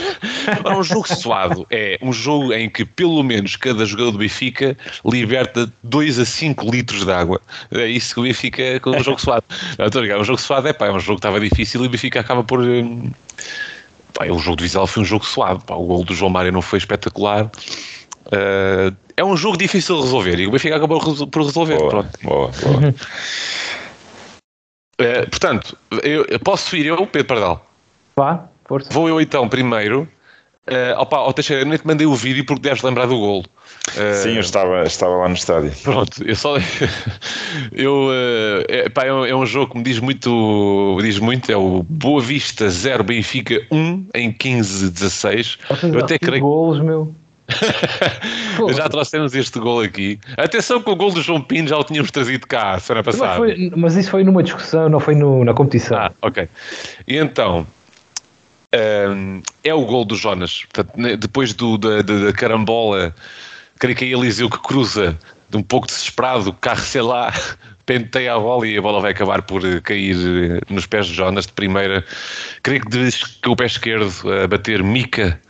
[0.65, 4.75] Ora, um jogo suado é um jogo em que pelo menos cada jogador do Benfica
[5.05, 7.43] liberta 2 a 5 litros de água.
[7.73, 9.45] É isso que o Benfica com um jogo suado.
[9.79, 11.85] Não, estou a brincar, um jogo suado é pá, é um jogo que estava difícil
[11.85, 12.61] e o Benfica acaba por.
[12.61, 13.11] hum,
[14.15, 15.65] Pá, o jogo de Vizela foi um jogo suado.
[15.65, 17.51] Pá, o gol do João Mário não foi espetacular.
[18.31, 21.77] Ah, é um jogo difícil de resolver e o Benfica acabou por resolver.
[21.77, 22.19] Boa, Pronto.
[22.23, 22.95] boa, boa.
[24.99, 27.67] Ah, portanto, eu, posso ir eu, Pedro Pardal.
[28.17, 28.89] Vá, força.
[28.93, 30.09] Vou eu então primeiro.
[30.65, 33.45] Uh, opa, ó Teixeira, eu nem te mandei o vídeo porque deves lembrar do golo.
[33.97, 35.73] Uh, Sim, eu estava, estava lá no estádio.
[35.83, 36.55] Pronto, eu só.
[37.73, 40.99] eu, uh, é, pá, é, um, é um jogo que me diz muito.
[41.03, 45.59] Diz muito é o Boa Vista 0 Benfica 1 em 15-16.
[45.93, 47.13] Eu até creio Golos, meu.
[48.75, 50.19] Já trouxemos este gol aqui.
[50.37, 53.17] Atenção que o gol do João Pino já o tínhamos trazido cá a semana Mas,
[53.17, 53.37] passada.
[53.39, 55.99] foi- mas isso foi numa discussão, não foi no- na competição.
[55.99, 56.49] Ah, ok.
[57.07, 57.67] E então,
[59.15, 60.65] hum, é o gol do Jonas.
[60.73, 63.15] Portanto, ne- depois do, da, da- da carambola,
[63.79, 65.19] creio que é Eliseu que cruza,
[65.51, 67.33] de um pouco desesperado, o carro, sei lá,
[67.87, 71.15] penteia a bola e a bola vai acabar por eh, cair eh, nos pés de
[71.15, 72.05] Jonas de primeira.
[72.63, 74.13] Creio que desde que o pé esquerdo
[74.43, 75.41] a bater Mica,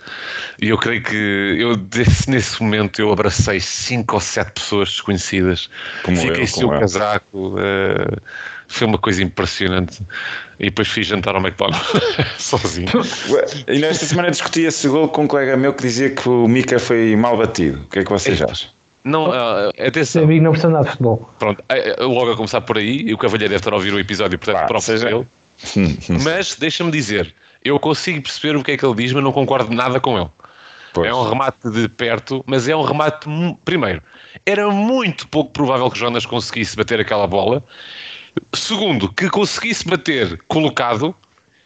[0.61, 5.69] e eu creio que eu desse, nesse momento eu abracei cinco ou sete pessoas desconhecidas.
[6.03, 7.55] Como Fiquei eu, sem o casaco.
[7.59, 8.17] eh,
[8.69, 10.01] foi uma coisa impressionante.
[10.59, 11.83] E depois fiz jantar ao McDonald's
[12.39, 12.89] sozinho.
[13.69, 16.79] E nesta semana discuti esse gol com um colega meu que dizia que o Mica
[16.79, 17.83] foi mal batido.
[17.83, 18.71] O que é que vocês acham?
[19.05, 21.31] Não, ah, Seu atenção, amigo não precisa nada de futebol.
[21.39, 23.93] pronto, ah, ah, logo a começar por aí, e o Cavalheiro deve estar a ouvir
[23.93, 25.27] o episódio, portanto, Pá, próprio seja- ele.
[26.25, 27.35] Mas deixa-me dizer,
[27.65, 30.29] eu consigo perceber o que é que ele diz, mas não concordo nada com ele.
[30.93, 31.09] Pois.
[31.09, 33.27] É um remate de perto, mas é um remate.
[33.65, 34.03] Primeiro,
[34.45, 37.65] era muito pouco provável que Jonas conseguisse bater aquela bola.
[38.55, 41.15] Segundo, que conseguisse bater colocado,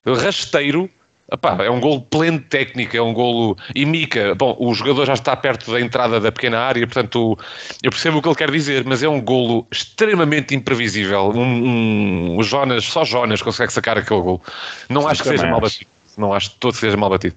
[0.06, 0.88] rasteiro.
[1.32, 3.56] Epá, é um golo pleno de técnica, é um golo.
[3.74, 7.36] E Mica, bom, o jogador já está perto da entrada da pequena área, portanto,
[7.82, 11.32] eu percebo o que ele quer dizer, mas é um golo extremamente imprevisível.
[11.34, 14.40] Um, um- o Jonas, só Jonas consegue sacar aquele golo.
[14.88, 15.90] Não Sim, acho que seja mal batido.
[16.16, 17.34] Não acho todo que seja mal batido.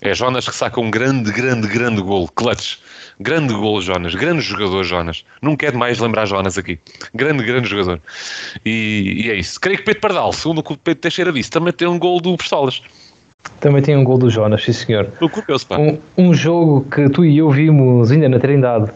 [0.00, 2.28] É Jonas que saca um grande, grande, grande golo.
[2.28, 2.76] Clutch.
[3.20, 4.14] Grande golo, Jonas.
[4.14, 5.24] Grande jogador, Jonas.
[5.42, 6.78] Não quero mais lembrar Jonas aqui.
[7.14, 8.00] Grande, grande jogador.
[8.64, 9.60] E, e é isso.
[9.60, 12.20] Creio que Pedro Pardal, segundo o que o Pedro Teixeira disse, também tem um golo
[12.20, 12.80] do Pistolas.
[13.60, 15.06] Também tem um gol do Jonas, sim senhor.
[15.68, 15.78] Pá.
[15.78, 18.90] Um, um jogo que tu e eu vimos ainda na Trindade.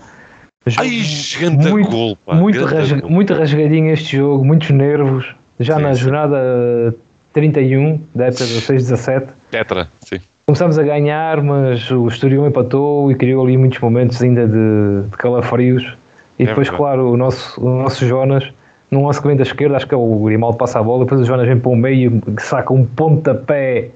[0.67, 1.01] Jogo Ai,
[1.39, 2.35] grande muito, golo, pá.
[2.35, 3.13] muito, rasga- golo.
[3.13, 5.35] muito rasgadinho este jogo, muitos nervos.
[5.61, 6.01] Já Sim, na sim.
[6.01, 6.95] jornada
[7.33, 9.27] 31, da época 16-17.
[9.51, 10.19] Tetra, sim.
[10.47, 15.17] Começámos a ganhar, mas o Estoril empatou e criou ali muitos momentos ainda de, de
[15.17, 15.97] calafrios.
[16.39, 16.77] E É depois, verdade.
[16.77, 18.49] claro, o nosso, o nosso Jonas,
[18.91, 21.21] num lance que vem da esquerda, acho que é o Grimaldo passa a bola, depois
[21.21, 23.91] o Jonas vem para o meio, saca um pontapé.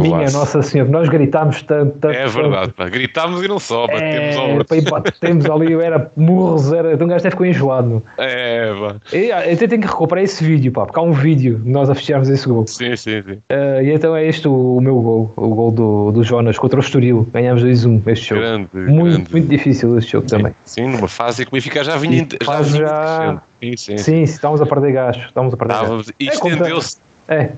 [0.00, 0.30] Minha.
[0.30, 2.14] Nossa Senhora, nós gritámos tanto, tanto.
[2.14, 2.88] É verdade, pá.
[2.88, 6.92] Gritámos e não só, batemos ao É, pá, e batemos ali, era murros, era.
[6.92, 8.02] Então o gajo até ficou enjoado.
[8.18, 8.96] É, pá.
[9.12, 11.68] E, ah, Eu até tenho que recuperar esse vídeo, pá, porque há um vídeo de
[11.70, 12.66] nós a fecharmos esse gol.
[12.66, 13.38] Sim, sim, sim.
[13.48, 16.78] Ah, e então é este o, o meu gol, o gol do, do Jonas contra
[16.78, 17.26] o Estoril.
[17.32, 18.40] Ganhámos 2-1 este jogo.
[18.42, 19.32] Grande, muito, grande.
[19.32, 20.54] muito difícil este jogo também.
[20.64, 22.22] Sim, numa fase que o Benfica já vinha.
[22.22, 23.40] E Já vinha já- crescendo.
[23.62, 23.96] Sim, sim.
[23.96, 25.16] Sim, estávamos a perder gás.
[25.16, 25.82] Estávamos a perder gás.
[25.82, 26.96] Estávamos- E É, estendeu-se
[27.28, 27.50] É,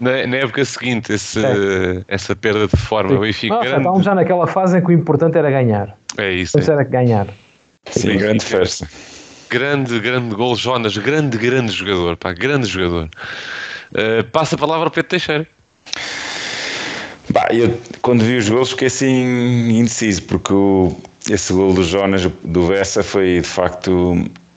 [0.00, 2.02] na, na época seguinte esse, É.
[2.08, 3.14] essa perda de forma.
[3.14, 3.80] O Benfica Nossa, grande.
[3.82, 5.96] estávamos já naquela fase em que o importante era ganhar.
[6.18, 6.58] É isso.
[6.58, 6.62] É.
[6.72, 7.26] era ganhar.
[7.90, 8.88] Sim, grande festa.
[9.48, 10.96] Grande, grande gol, Jonas.
[10.98, 12.16] Grande, grande jogador.
[12.16, 13.08] Pá, grande jogador.
[13.92, 15.46] Uh, passa a palavra ao Pedro Teixeira.
[17.30, 20.96] Bah, eu quando vi os gols fiquei assim indeciso, porque o-
[21.30, 23.90] esse gol do Jonas do Bessa foi de facto.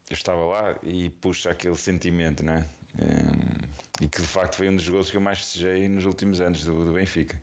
[0.10, 2.68] Eu estava lá e puxa aquele sentimento, né?
[3.00, 3.39] Hum,
[4.02, 6.64] e que de facto foi um dos gols que eu mais festejei nos últimos anos
[6.64, 7.40] do, do Benfica.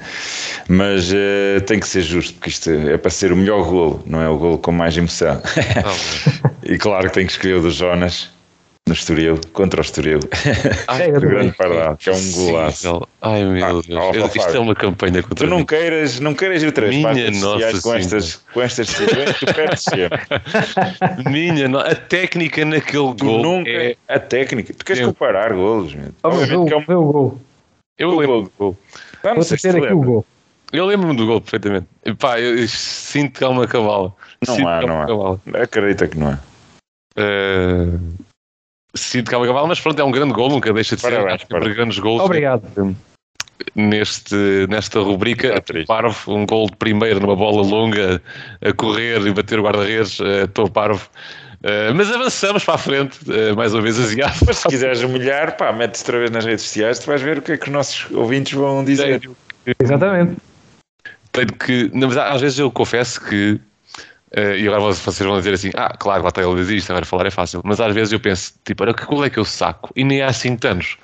[0.68, 4.20] Mas eh, tem que ser justo, porque isto é para ser o melhor golo, não
[4.20, 5.40] é o golo com mais emoção.
[5.54, 6.74] Bem.
[6.74, 8.35] e claro que tem que escolher o do Jonas.
[8.86, 10.20] No Estoril, contra o Estoril.
[11.08, 11.28] Do também.
[11.30, 13.08] grande Pardal, que é um golaço.
[13.20, 13.86] Ai meu Ah, Deus.
[13.90, 15.66] ó, ó, Isto é uma campanha contra Tu não mim.
[15.66, 20.20] queiras, não queiras ir vez Minha Nossa com estas, com estas decisões, tu perdes sempre.
[21.28, 23.96] Minha, no- a técnica naquele Tu gol nunca, é.
[24.08, 26.10] a técnica, tu queres Eu- comparar golos, meu.
[26.22, 27.40] Oh, Obviamente que é o- um o gol.
[27.98, 28.42] Eu o lembro gol.
[28.44, 28.76] do gol.
[29.24, 29.96] Ah, não Vou sei se aqui o lembra.
[30.06, 30.26] gol.
[30.72, 31.86] Eu lembro-me do gol perfeitamente.
[32.04, 34.12] E Pá, eu, eu sinto que há uma cabala.
[34.46, 35.60] Não sinto há, que não há.
[35.62, 36.38] Acredita que não é.
[37.16, 37.88] Eh,
[38.96, 41.10] sinto que há uma cabala, mas pronto, é um grande gol, nunca deixa de ser.
[41.10, 41.74] Parabéns, Acho que parabéns.
[41.74, 42.96] para grandes gols Obrigado.
[43.74, 44.34] neste,
[44.68, 45.60] nesta rubrica.
[45.60, 45.86] Triste.
[45.86, 48.20] Parvo, um gol de primeiro numa bola longa
[48.64, 50.18] a correr e bater o guarda-redes.
[50.20, 51.08] eh, Estou parvo.
[51.62, 54.36] Eh, mas avançamos para a frente, eh, mais uma vez asiado.
[54.46, 57.42] Mas se quiseres humilhar, pá, metes outra vez nas redes sociais, tu vais ver o
[57.42, 59.20] que é que os nossos ouvintes vão dizer.
[59.80, 60.36] Exatamente.
[61.32, 63.58] Tenho que, na verdade, às vezes eu confesso que,
[64.32, 67.06] eh, e agora vocês vão dizer assim, ah, claro, lá está ele diz isto, agora
[67.06, 69.44] falar é fácil, mas às vezes eu penso, tipo, olha, que gol é que eu
[69.44, 69.90] saco?
[69.94, 70.96] E nem há assim tantos.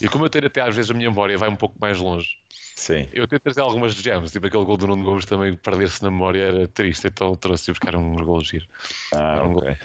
[0.00, 2.38] E como eu tenho até às vezes a minha memória vai um pouco mais longe,
[2.74, 3.08] Sim.
[3.12, 6.42] eu tento trazer algumas gems, tipo aquele gol do Nuno Gomes também perder-se na memória
[6.42, 8.68] era triste, então trouxe buscar uns gols giros.
[9.12, 9.76] Ah, um ok.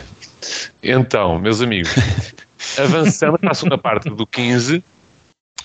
[0.82, 1.94] Então, meus amigos,
[2.80, 4.84] avançando para a segunda parte do 15,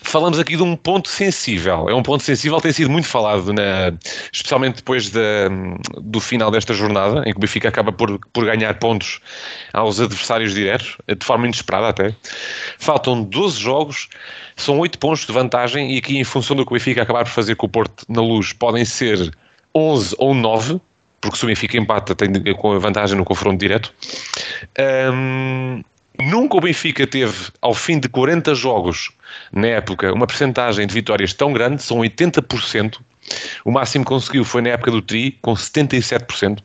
[0.04, 1.88] falamos aqui de um ponto sensível.
[1.88, 3.92] É um ponto sensível, tem sido muito falado, na,
[4.32, 9.20] especialmente depois do final desta jornada, em que o Benfica acaba por, por ganhar pontos
[9.72, 12.14] aos adversários diretos, de forma inesperada até.
[12.78, 14.08] Faltam 12 jogos,
[14.56, 17.30] são 8 pontos de vantagem, e aqui, em função do que o Benfica acabar por
[17.30, 19.32] fazer com o Porto na luz, podem ser
[19.74, 20.80] 11 ou 9.
[21.20, 23.94] Porque se o Benfica empata, tem com a vantagem no confronto direto.
[25.10, 25.82] Hum,
[26.20, 29.10] nunca o Benfica teve, ao fim de 40 jogos,
[29.52, 32.98] na época, uma percentagem de vitórias tão grande, são 80%.
[33.64, 36.58] O máximo que conseguiu foi na época do Tri, com 77%.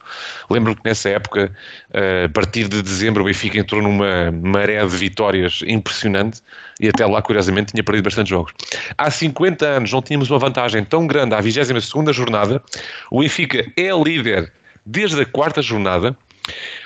[0.49, 1.51] Lembro que nessa época,
[1.93, 6.41] eh, a partir de dezembro, o Benfica entrou numa maré de vitórias impressionante
[6.79, 8.53] e até lá, curiosamente, tinha perdido bastante jogos.
[8.97, 12.61] Há 50 anos não tínhamos uma vantagem tão grande à 22ª jornada.
[13.09, 14.51] O Benfica é líder
[14.85, 16.17] desde a quarta jornada.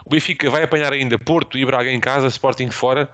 [0.06, 3.10] O Benfica vai apanhar ainda Porto e Braga em casa, Sporting fora.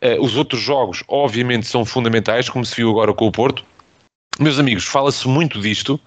[0.00, 3.64] Eh, os outros jogos, obviamente, são fundamentais, como se viu agora com o Porto.
[4.38, 6.00] Meus amigos, fala-se muito disto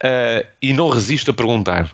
[0.00, 1.90] eh, e não resisto a perguntar.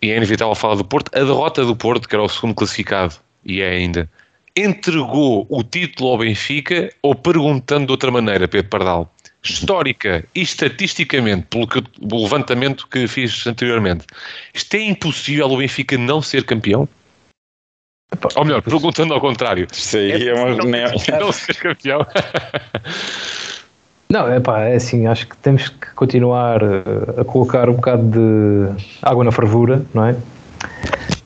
[0.00, 1.10] E é inevitável falar do Porto.
[1.14, 3.14] A derrota do Porto, que era o segundo classificado,
[3.44, 4.08] e é ainda,
[4.56, 9.13] entregou o título ao Benfica ou perguntando de outra maneira, Pedro Pardal?
[9.44, 14.06] Histórica e estatisticamente, pelo, que, pelo levantamento que fiz anteriormente,
[14.54, 16.88] isto é impossível o Benfica não ser campeão?
[18.36, 20.90] Ou melhor, perguntando ao contrário, Isso aí é, uma reunião.
[21.20, 22.06] não ser campeão?
[24.08, 28.02] Não, é pá, é assim, acho que temos que continuar eh, a colocar um bocado
[28.04, 30.16] de água na fervura, não é?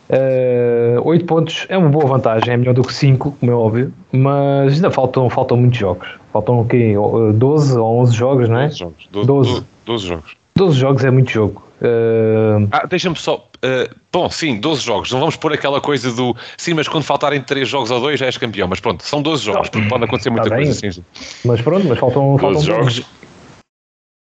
[0.09, 3.93] Eh, Oito pontos é uma boa vantagem, é melhor do que 5, como é óbvio,
[4.11, 6.09] mas ainda faltam, faltam muitos jogos.
[6.39, 6.97] Faltam o quê?
[6.97, 8.67] O- 12 ou 11 jogos, não é?
[8.69, 9.09] 12 jogos.
[9.11, 9.51] 12, 12.
[9.51, 10.37] 12, 12 jogos.
[10.57, 11.63] 12 jogos é muito jogo.
[11.83, 13.37] Eh, Ah, deixa-me só.
[13.37, 15.11] uh, bom, sim, 12 jogos.
[15.13, 16.37] Não vamos pôr aquela coisa do.
[16.57, 18.69] Sim, mas quando faltarem 3 jogos ou 2 já és campeão.
[18.69, 21.03] Mas pronto, são 12 jogos, porque pode acontecer muita Tá coisa assim.
[21.45, 23.03] mas pronto, mas faltam, faltam 12 jogos.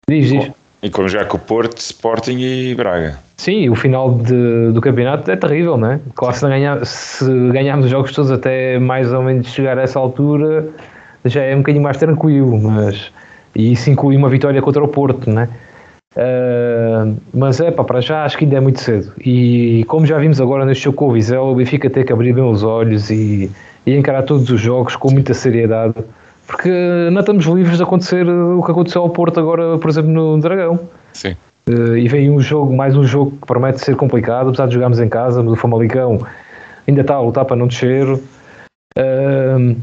[0.08, 0.50] Diz, diz.
[0.82, 3.18] E como já com o Porto, Sporting e Braga.
[3.36, 6.00] Sim, o final de- do campeonato é terrível, não é?
[6.14, 9.82] Claro, se, não ganhar, se ganharmos os jogos todos até mais ou menos chegar a
[9.82, 10.68] essa altura,
[11.24, 13.10] já é um bocadinho mais tranquilo, mas
[13.54, 15.48] e isso inclui uma vitória contra o Porto, não é?
[16.16, 19.12] Ah, mas é pá, para já acho que ainda é muito cedo.
[19.24, 22.32] E como já vimos agora neste jogo com o Vizela, o Benfica tem que abrir
[22.32, 23.50] bem os olhos e,
[23.86, 25.94] e encarar todos os jogos com muita seriedade,
[26.46, 26.70] porque
[27.12, 30.80] não estamos livres de acontecer o que aconteceu ao Porto agora, por exemplo, no Dragão.
[31.12, 31.36] Sim.
[31.68, 34.98] Uh, e vem um jogo, mais um jogo que promete ser complicado, apesar de jogarmos
[34.98, 36.26] em casa, mas o Famalicão
[36.86, 38.06] ainda está a lutar para não descer.
[38.08, 39.76] Uh,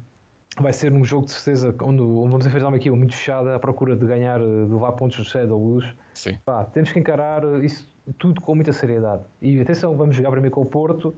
[0.57, 3.59] vai ser um jogo de certeza onde, onde vamos enfrentar uma equipa muito fechada à
[3.59, 5.93] procura de ganhar, uh, de levar pontos do céu da luz.
[6.13, 6.37] Sim.
[6.45, 7.87] Pá, temos que encarar isso
[8.17, 9.23] tudo com muita seriedade.
[9.41, 11.13] E atenção, vamos jogar primeiro com o Porto,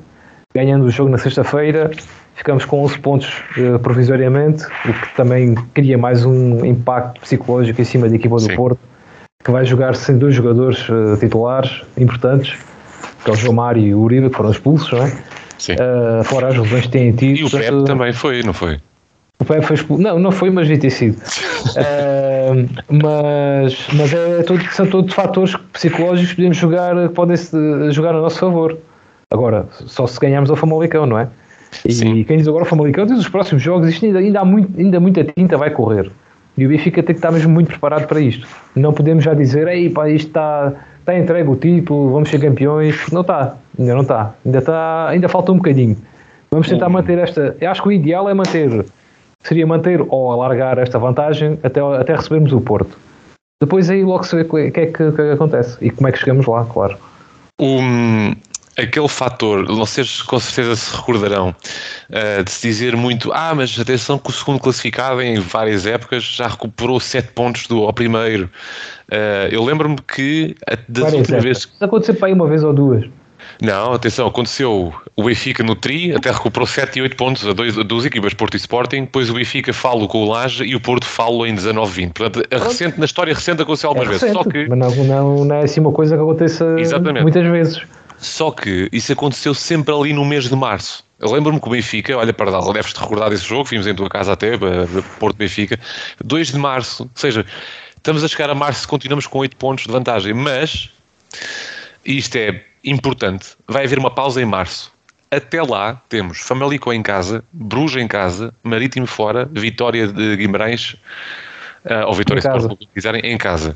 [0.55, 1.91] ganhando o jogo na sexta-feira.
[2.35, 7.85] Ficamos com 11 pontos uh, provisoriamente, o que também cria mais um impacto psicológico em
[7.85, 8.55] cima da equipa do Sim.
[8.55, 8.79] Porto
[9.47, 12.57] que vai jogar sem dois jogadores eh, titulares importantes,
[13.23, 15.17] que é o João Mário e o Uribe, que foram expulsos, não é?
[15.57, 15.75] Sim.
[15.79, 17.37] Eh, fora as lesões que têm tido.
[17.37, 18.77] E o portanto, Pepe também foi, não foi?
[19.39, 20.01] O Pepe foi expulso.
[20.01, 21.17] Não, não foi, mas devia ter sido.
[21.75, 27.35] Eh, mas mas é tudo, são todos fatores psicológicos que podemos jogar, que podem
[27.91, 28.77] jogar a nosso favor.
[29.29, 31.27] Agora, só se ganharmos ao Famalicão, não é?
[31.85, 32.23] E Sim.
[32.23, 34.99] quem diz agora o Famalicão diz os próximos jogos, isto ainda, ainda, há muito, ainda
[34.99, 36.09] muita tinta vai correr.
[36.57, 38.47] E o Benfica tem que estar mesmo muito preparado para isto.
[38.75, 42.95] Não podemos já dizer, ei pá, isto está, está entregue o título, vamos ser campeões,
[43.11, 44.33] não está, ainda não está.
[44.45, 45.97] Ainda, está, ainda falta um bocadinho.
[46.49, 47.55] Vamos tentar manter esta.
[47.59, 48.85] Eu acho que o ideal é manter.
[49.47, 52.97] Seria manter ou alargar esta vantagem até, até recebermos o Porto.
[53.61, 56.19] Depois aí logo se vê o que é que, que, acontece e como é que
[56.19, 56.97] chegamos lá, claro.
[57.57, 58.33] Um,
[58.77, 61.55] aquele fator, vocês com certeza se recordarão
[62.09, 66.23] uh, de se dizer muito, ah, mas atenção que o segundo classificado em várias épocas
[66.23, 68.49] já recuperou 7 pontos do ao primeiro.
[69.09, 70.57] Uh, eu lembro-me que
[70.89, 71.63] das últimas vezes.
[71.63, 73.05] Isso aconteceu para aí uma vez ou duas.
[73.61, 77.77] Não, atenção, aconteceu o Benfica no Tri, até recuperou 7 e 8 pontos a, dois,
[77.77, 80.79] a duas equipas, Porto e Sporting, depois o Benfica falo com o Laje e o
[80.79, 82.13] Porto falo em 19-20.
[82.13, 84.31] Portanto, a recente, na história recente aconteceu algumas é vezes.
[84.31, 84.67] Só que...
[84.67, 87.23] Mas não, não, não, é assim uma coisa que aconteça Exatamente.
[87.23, 87.81] muitas vezes.
[88.17, 91.05] Só que isso aconteceu sempre ali no mês de março.
[91.19, 94.09] Eu lembro-me que o Benfica, olha para lá, deves-te recordar desse jogo, vimos em tua
[94.09, 94.51] casa até,
[95.19, 95.79] Porto Benfica,
[96.23, 97.45] 2 de março, ou seja,
[97.95, 100.91] estamos a chegar a março continuamos com 8 pontos de vantagem, mas
[102.05, 104.91] isto é importante, vai haver uma pausa em março.
[105.29, 110.95] Até lá temos Famalicão em casa, Bruges em casa, Marítimo fora, Vitória de Guimarães,
[111.85, 113.75] uh, ou Vitória se quiserem, em casa.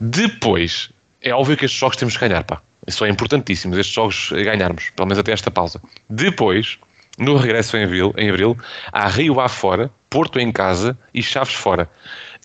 [0.00, 2.60] Depois, é óbvio que estes jogos temos que ganhar, pá.
[2.86, 5.80] Isso é importantíssimo, estes jogos ganharmos, pelo menos até esta pausa.
[6.08, 6.78] Depois,
[7.18, 8.56] no regresso em abril, em abril
[8.92, 11.90] há Rio A fora, Porto em casa e Chaves fora.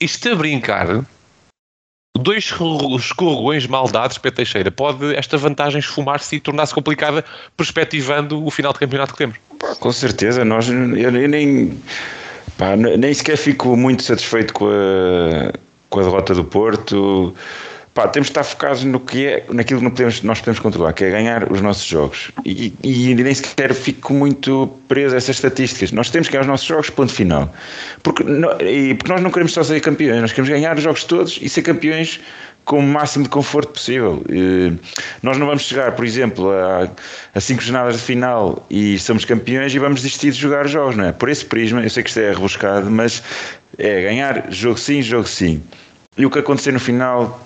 [0.02, 0.88] Isto a brincar,
[2.18, 2.53] dois
[2.99, 4.70] escorregões mal dados para Teixeira.
[4.70, 7.26] Pode esta vantagem esfumar-se e tornar-se complicada,
[7.57, 9.38] perspectivando o final de campeonato que temos?
[9.80, 11.78] Com certeza, nós eu nem,
[12.57, 15.53] pá, nem sequer fico muito satisfeito com a,
[15.89, 17.36] com a derrota do Porto
[17.94, 21.04] pá, temos de estar focados no que é, naquilo que podemos, nós podemos controlar, que
[21.04, 22.32] é ganhar os nossos jogos.
[22.44, 25.91] E, e nem sequer fico muito preso a essas estatísticas.
[25.91, 27.54] Nós temos que ganhar os nossos jogos, ponto final.
[28.02, 28.24] Porque,
[28.64, 31.48] e, porque nós não queremos só ser campeões, nós queremos ganhar os jogos todos e
[31.48, 32.20] ser campeões
[32.66, 34.24] com o máximo de conforto possível.
[34.28, 34.74] E,
[35.22, 36.89] nós não vamos chegar, por exemplo, a,
[37.36, 40.96] a cinco jornadas de final e somos campeões e vamos desistir de jogar os jogos,
[40.96, 41.12] não é?
[41.12, 43.22] Por esse prisma, eu sei que isto é rebuscado, mas
[43.78, 45.62] é ganhar jogo sim, jogo sim.
[46.18, 47.39] E o que acontecer no final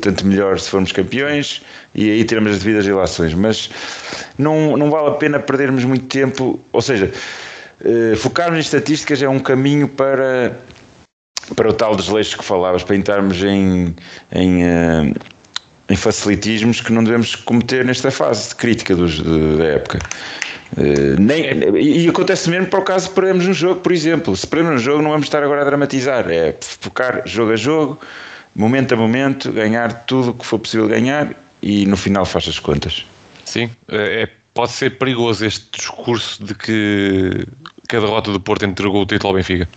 [0.00, 1.62] tanto melhor se formos campeões
[1.94, 3.70] e aí teremos as devidas relações, mas
[4.36, 7.12] não, não vale a pena perdermos muito tempo, ou seja,
[7.84, 10.58] eh, focarmos em estatísticas é um caminho para,
[11.56, 13.94] para o tal desleixo que falavas, para entrarmos em,
[14.32, 15.12] em, eh,
[15.88, 19.98] em facilitismos que não devemos cometer nesta fase de crítica dos, de, da época.
[20.76, 21.46] Uh, nem,
[21.82, 24.36] e acontece mesmo para o caso de perdermos um jogo, por exemplo.
[24.36, 27.98] Se perdemos um jogo, não vamos estar agora a dramatizar, é focar jogo a jogo,
[28.54, 32.58] momento a momento, ganhar tudo o que for possível ganhar e no final faz as
[32.58, 33.04] contas.
[33.44, 37.46] Sim, é, é, pode ser perigoso este discurso de que,
[37.88, 39.68] que a derrota do Porto entregou o título ao Benfica.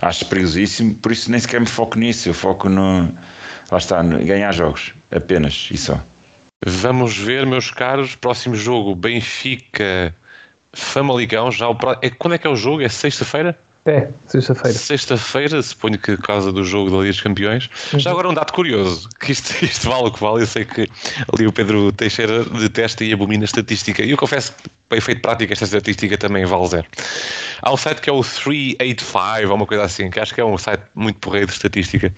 [0.00, 3.08] Acho perigosíssimo, por isso nem sequer me foco nisso, eu foco no.
[3.70, 6.00] Lá está, no, ganhar jogos, apenas e só.
[6.64, 10.14] Vamos ver, meus caros, próximo jogo, Benfica
[10.72, 11.50] Famalicão.
[11.50, 12.82] Já o, é, quando é que é o jogo?
[12.82, 13.58] É sexta-feira?
[13.86, 14.78] É, sexta-feira.
[14.78, 17.70] Sexta-feira, suponho que por causa do jogo da Liga dos Campeões.
[17.92, 17.98] Uhum.
[17.98, 20.88] Já agora um dado curioso, que isto, isto vale o que vale, eu sei que
[21.32, 24.02] ali o Pedro Teixeira detesta e abomina a estatística.
[24.02, 26.86] E eu confesso que, para efeito prático, esta estatística também vale zero.
[27.60, 30.44] Há um site que é o 385, ou uma coisa assim, que acho que é
[30.44, 32.12] um site muito porreiro de estatística.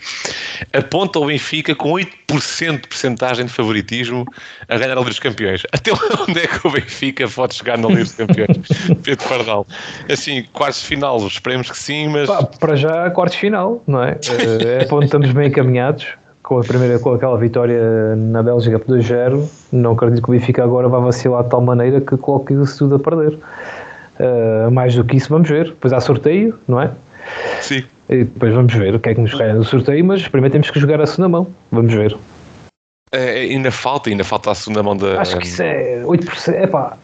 [0.73, 4.25] Aponta o Benfica com 8% de percentagem de favoritismo
[4.68, 5.62] a ganhar a Liga dos Campeões.
[5.73, 8.57] Até onde é que o Benfica pode chegar na Liga dos Campeões?
[9.03, 9.66] Pedro Pardal.
[10.09, 12.29] Assim, quartos de final, esperemos que sim, mas.
[12.29, 14.18] Pá, para já, quartos de final, não é?
[14.61, 16.07] É onde estamos bem encaminhados.
[16.51, 20.64] Com a primeira, com aquela vitória na Bélgica por 2-0, não acredito que o Benfica
[20.64, 23.38] agora vá vacilar de tal maneira que coloque isso tudo a perder.
[24.18, 25.66] Uh, mais do que isso, vamos ver.
[25.66, 26.90] Depois há sorteio, não é?
[27.61, 27.84] Sim.
[28.09, 30.68] E depois vamos ver o que é que nos ganha no sorteio, mas primeiro temos
[30.72, 31.46] que jogar a segunda mão.
[31.70, 32.16] Vamos ver.
[33.13, 35.21] É, ainda falta, ainda falta a segunda mão da.
[35.21, 36.55] Acho que isso é 8%.
[36.55, 36.97] É pá.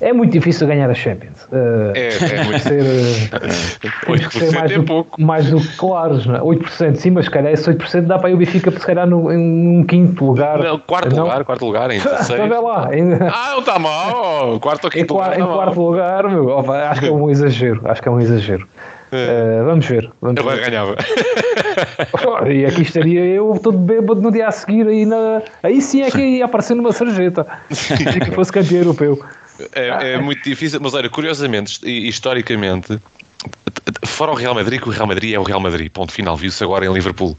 [0.00, 1.44] É muito difícil ganhar a Champions.
[1.44, 2.60] Uh, é, é muito.
[2.60, 5.20] Ser, uh, 8% ser mais, é do, pouco.
[5.20, 6.40] mais do que claros, não é?
[6.40, 9.78] 8% sim, mas se calhar esse 8% dá para o Benfica se calhar no, em
[9.78, 10.58] um quinto lugar.
[10.58, 11.24] Não, quarto não?
[11.24, 12.62] lugar, quarto lugar, em terceiro.
[12.62, 12.90] lá.
[13.32, 14.60] Ah, não está mal.
[14.60, 15.38] Quarto ou quinto em, lugar.
[15.38, 15.90] Em tá quarto mal.
[15.90, 17.80] lugar, meu, acho que é um exagero.
[17.84, 18.66] Acho que é um exagero.
[19.16, 20.10] Uh, vamos ver.
[20.20, 20.60] Vamos eu ver.
[20.60, 20.96] ganhava.
[22.52, 24.86] e aqui estaria eu todo bêbado no dia a seguir.
[24.86, 25.42] Aí, na...
[25.62, 27.46] aí sim é que ia aparecer numa sarjeta.
[27.70, 29.24] Se que fosse campeão europeu.
[29.74, 33.00] É, é, muito difícil, mas olha, curiosamente, historicamente,
[34.04, 36.62] fora o Real Madrid, que o Real Madrid é o Real Madrid, ponto final, viu-se
[36.62, 37.36] agora em Liverpool.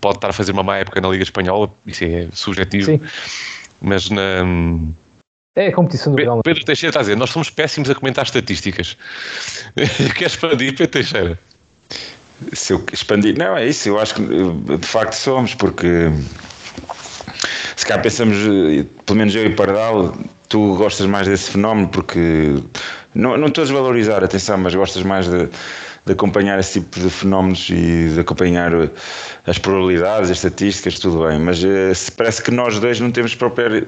[0.00, 3.00] Pode estar a fazer uma má época na Liga Espanhola, isso é subjetivo, Sim.
[3.80, 4.44] mas na.
[5.56, 6.54] É a competição do Real Madrid.
[6.54, 8.96] Pedro Teixeira está a dizer, nós somos péssimos a comentar estatísticas.
[10.14, 11.38] Queres expandir, Pedro Teixeira?
[12.52, 16.10] Se eu expandir, não, é isso, eu acho que de facto somos, porque
[17.74, 18.36] se cá pensamos,
[19.06, 20.14] pelo menos eu e Pardal,
[20.50, 22.62] tu gostas mais desse fenómeno porque
[23.14, 25.48] não, não estou a desvalorizar, atenção, mas gostas mais de,
[26.04, 28.72] de acompanhar esse tipo de fenómenos e de acompanhar
[29.46, 33.34] as probabilidades, as estatísticas, tudo bem, mas eh, se parece que nós dois não temos
[33.34, 33.86] próprio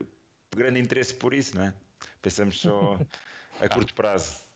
[0.56, 1.74] grande interesse por isso, não é?
[2.22, 3.00] Pensamos só
[3.60, 4.48] a curto prazo.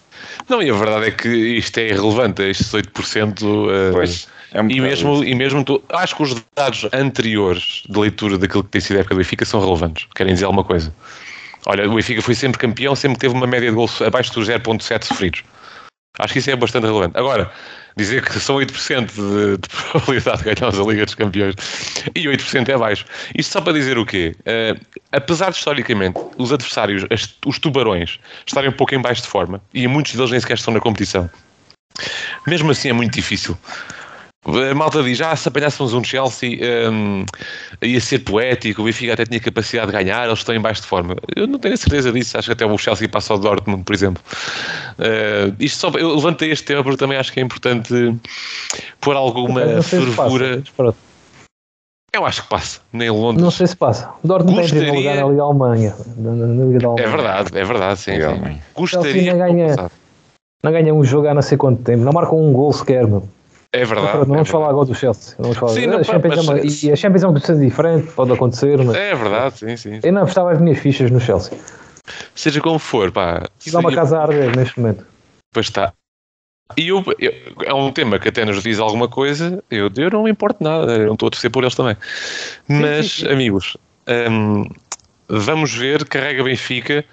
[0.48, 3.42] Não, e a verdade é que isto é irrelevante, estes 8%.
[3.42, 7.98] Uh, Pois, é um e, mesmo, e mesmo tu, acho que os dados anteriores de
[7.98, 10.06] leitura daquilo que tem sido a época do Benfica são relevantes.
[10.14, 10.94] Querem dizer alguma coisa?
[11.66, 15.04] Olha, o Benfica foi sempre campeão, sempre teve uma média de gols abaixo dos 0.7
[15.04, 15.44] sofridos.
[16.18, 17.16] Acho que isso é bastante relevante.
[17.16, 17.50] Agora,
[17.96, 21.54] dizer que são 8% de, de probabilidade de ganharmos a Liga dos Campeões
[22.14, 23.04] e 8% é baixo.
[23.36, 24.34] Isto só para dizer o quê?
[24.44, 24.74] Eh,
[25.12, 29.60] apesar de, historicamente, os adversários, as- os tubarões, estarem um pouco em baixo de forma,
[29.74, 31.28] e muitos deles nem sequer estão na competição,
[32.46, 33.56] mesmo assim é muito difícil.
[34.44, 36.58] A malta diz, ah, se apanhássemos um Chelsea
[36.90, 37.24] hum,
[37.80, 40.88] ia ser poético, o Benfica até tinha capacidade de ganhar, eles estão em baixo de
[40.88, 41.14] forma.
[41.36, 43.94] Eu não tenho a certeza disso, acho que até o Chelsea passa ao Dortmund, por
[43.94, 44.20] exemplo.
[44.98, 47.94] Uh, isto só, eu levantei este tema porque também acho que é importante
[49.00, 50.62] pôr alguma Não passa, fervura.
[52.14, 53.42] Eu acho que passa, nem em Londres.
[53.44, 54.10] Não sei se passa.
[54.24, 55.96] O Dortmund tem Gostaria- lugar na Liga Alemanha.
[56.16, 57.08] Na, Liga da É Alemanha.
[57.16, 58.12] verdade, é verdade, sim.
[58.16, 58.58] Sim.
[58.74, 59.90] Gostaria que ganha- não.
[60.64, 62.02] Não ganha um jogo há não sei quanto tempo.
[62.04, 63.26] Não marcam um gol sequer, meu.
[63.74, 64.12] É verdade.
[64.12, 64.70] não é vamos falar verdade.
[64.70, 65.34] agora do Chelsea.
[65.38, 65.72] Vamos falar.
[65.72, 68.32] Sim, não, a Champions mas- é uma, e a Champions é uma competição diferente, pode
[68.32, 70.00] acontecer, mas É verdade, sim, sim.
[70.02, 71.56] eu não apostava as minhas fichas no Chelsea.
[72.34, 73.48] Seja como for, pá.
[73.72, 75.06] Dá uma casa a arder neste momento.
[75.52, 75.92] Pois está.
[76.76, 77.32] E eu, eu-
[77.64, 80.92] é um tema que até nos diz alguma coisa, eu, eu não me importo nada,
[80.96, 81.96] eu não estou a torcer por eles também.
[82.68, 83.32] Mas, sim, sim.
[83.32, 83.76] amigos,
[84.30, 84.64] hum,
[85.28, 87.04] vamos ver, carrega Benfica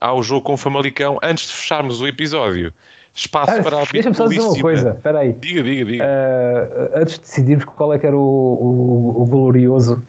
[0.00, 1.18] ao jogo com o Famalicão.
[1.22, 2.72] Antes de fecharmos o episódio,
[3.18, 5.32] espaço Ah, para a Deixa-me só dizer uma habitualíssima- coisa, espera aí.
[5.32, 6.04] Diga, diga, diga.
[6.04, 10.02] Ah, antes de decidirmos qual é que era o, o- o glorioso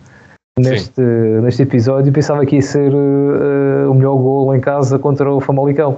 [0.57, 5.39] neste, neste episódio, pensava que ia ser ah, o melhor gol em casa contra o
[5.41, 5.97] Famalicão.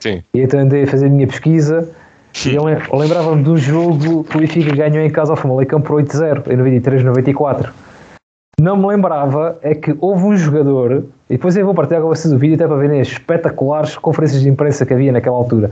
[0.00, 0.22] Sim.
[0.34, 1.88] E então andei a fazer a minha pesquisa
[2.46, 6.00] e eu lem- lembrava-me do jogo que o Benfica ganhou em casa ao Famalicão por
[6.02, 7.70] 8-0, em 93-94.
[8.60, 12.30] Não me lembrava é que houve um jogador, e depois eu vou partilhar com vocês
[12.30, 15.70] o vídeo até para verem as espetaculares conferências de imprensa que havia naquela altura.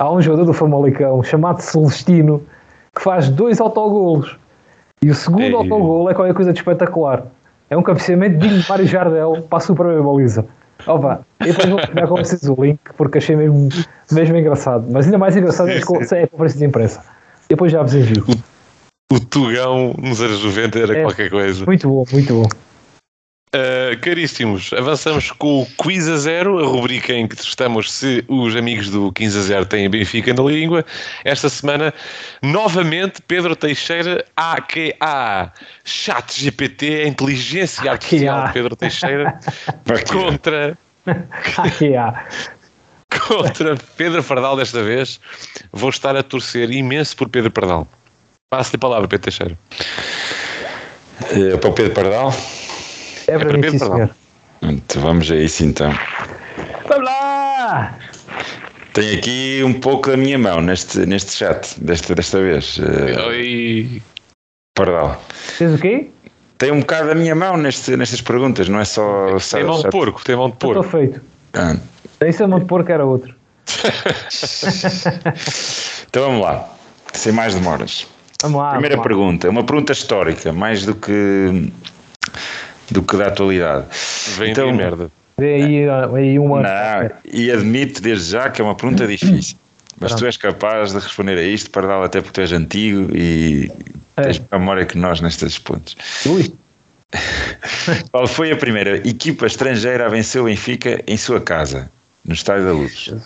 [0.00, 2.42] Há um jogador do Famalicão chamado Celestino
[2.96, 4.34] que faz dois autogolos.
[5.02, 5.52] E o segundo Ei.
[5.54, 7.24] autogolo é qualquer coisa de espetacular.
[7.68, 10.46] É um cabeceamento de Mário Jardel para a super baliza.
[10.86, 13.68] Opa, eu depois vou pegar com vocês o link porque achei mesmo,
[14.10, 14.86] mesmo engraçado.
[14.90, 15.84] Mas ainda mais engraçado é, é a
[16.28, 17.04] conferência de imprensa.
[17.46, 18.24] Depois já vos envio.
[19.12, 21.02] O Tugão nos anos 90 era É.
[21.02, 21.66] qualquer coisa.
[21.66, 22.48] Muito bom, muito bom.
[23.52, 28.54] Uh, caríssimos, avançamos com o Quiz a Zero, a rubrica em que testamos se os
[28.54, 30.86] amigos do 15 a 0 têm Benfica na língua.
[31.24, 31.92] Esta semana,
[32.40, 35.52] novamente, Pedro Teixeira, AQA,
[35.84, 39.40] Chat GPT, a inteligência artificial de Pedro Teixeira,
[40.08, 40.78] contra,
[41.98, 42.24] há.
[43.26, 45.18] contra Pedro Pardal desta vez.
[45.72, 47.88] Vou estar a torcer imenso por Pedro Pardal.
[48.48, 49.58] Passo-lhe a palavra, Pedro Teixeira.
[51.32, 52.32] Eh, para o Pedro Pardal?
[53.30, 54.10] É para para mim, sim, senhor.
[54.62, 55.92] Então, vamos a isso então.
[56.88, 57.96] Vamos lá!
[58.92, 62.78] Tenho aqui um pouco da minha mão neste, neste chat, desta, desta vez.
[62.78, 64.02] eh, Oi.
[64.74, 65.22] Pardal.
[65.58, 66.08] Tens o quê?
[66.58, 69.36] Tem um bocado da minha mão neste, nestas perguntas, não é só.
[69.52, 70.90] Tem mão de chat- porco, tem mão de Estou porco.
[70.90, 71.20] feito.
[71.54, 71.76] Ah,
[72.26, 73.34] Isso é mão de porco, era outro.
[76.08, 76.68] Então vamos lá,
[77.12, 78.06] sem mais demoras.
[78.42, 78.70] Vamos lá.
[78.72, 79.16] Primeira vamos lá.
[79.16, 81.70] pergunta, uma pergunta histórica, mais do que
[82.90, 83.86] do que da atualidade.
[84.38, 85.10] Vem Então- merda.
[85.38, 86.60] Vê aí, aí uma.
[86.62, 89.56] Não, e admito desde já que é uma pergunta difícil.
[89.98, 93.70] Mas tu és capaz de responder a isto, Pardal, até porque tu és antigo e
[94.16, 94.22] É.
[94.22, 95.96] tens memória que nós nestes pontos.
[96.26, 96.52] Ui,
[98.12, 101.90] Qual foi a primeira equipa estrangeira a vencer o Benfica em sua casa,
[102.24, 103.10] no Estádio da Luz?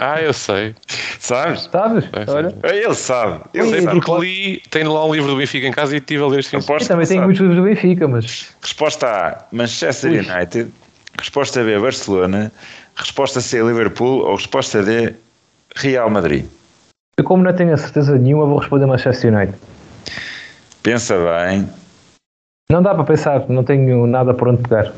[0.00, 0.74] Ah, eu sei.
[1.18, 1.68] Sabes?
[1.70, 2.08] sabes?
[2.14, 2.30] É.
[2.30, 2.54] Olha.
[2.64, 3.42] Ele sabe.
[3.54, 6.26] Oi, Sei porque li, tenho lá um livro do Benfica em casa e estive a
[6.26, 6.54] ler este.
[6.54, 8.48] Eu Aposto também tenho muitos livros do Benfica, mas.
[8.62, 10.18] Resposta A, Manchester Ui.
[10.18, 10.72] United.
[11.18, 12.50] Resposta B, Barcelona.
[12.96, 14.20] Resposta C, Liverpool.
[14.20, 15.14] Ou resposta D,
[15.76, 16.46] Real Madrid.
[17.18, 19.58] Eu, como não tenho a certeza nenhuma, vou responder Manchester United.
[20.82, 21.68] Pensa bem.
[22.70, 24.94] Não dá para pensar, não tenho nada por onde pegar.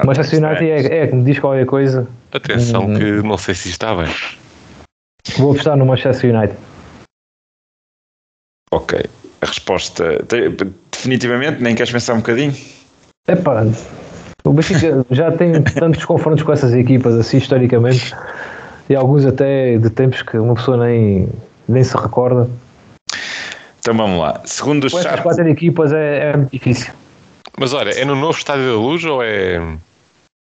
[0.00, 0.48] Ah, Manchester bem.
[0.50, 2.06] United é, é que me diz qualquer coisa.
[2.32, 2.94] Atenção Hum.
[2.94, 4.08] que não sei se está bem.
[5.36, 6.56] Vou apostar no Manchester United.
[8.72, 9.00] Ok.
[9.40, 10.22] A resposta.
[10.24, 10.50] te-
[10.92, 12.52] Definitivamente, nem queres pensar um bocadinho?
[13.28, 13.64] Epá,
[14.44, 18.12] o Benfica já tem tantos confrontos com essas equipas, assim, historicamente,
[18.90, 21.28] e alguns até de tempos que uma pessoa nem,
[21.68, 22.50] nem se recorda.
[23.78, 24.40] Então vamos lá.
[24.44, 26.92] Segundo o Com essas chat, quatro equipas é, é muito difícil.
[27.56, 29.60] Mas olha, é no novo Estádio da Luz ou é.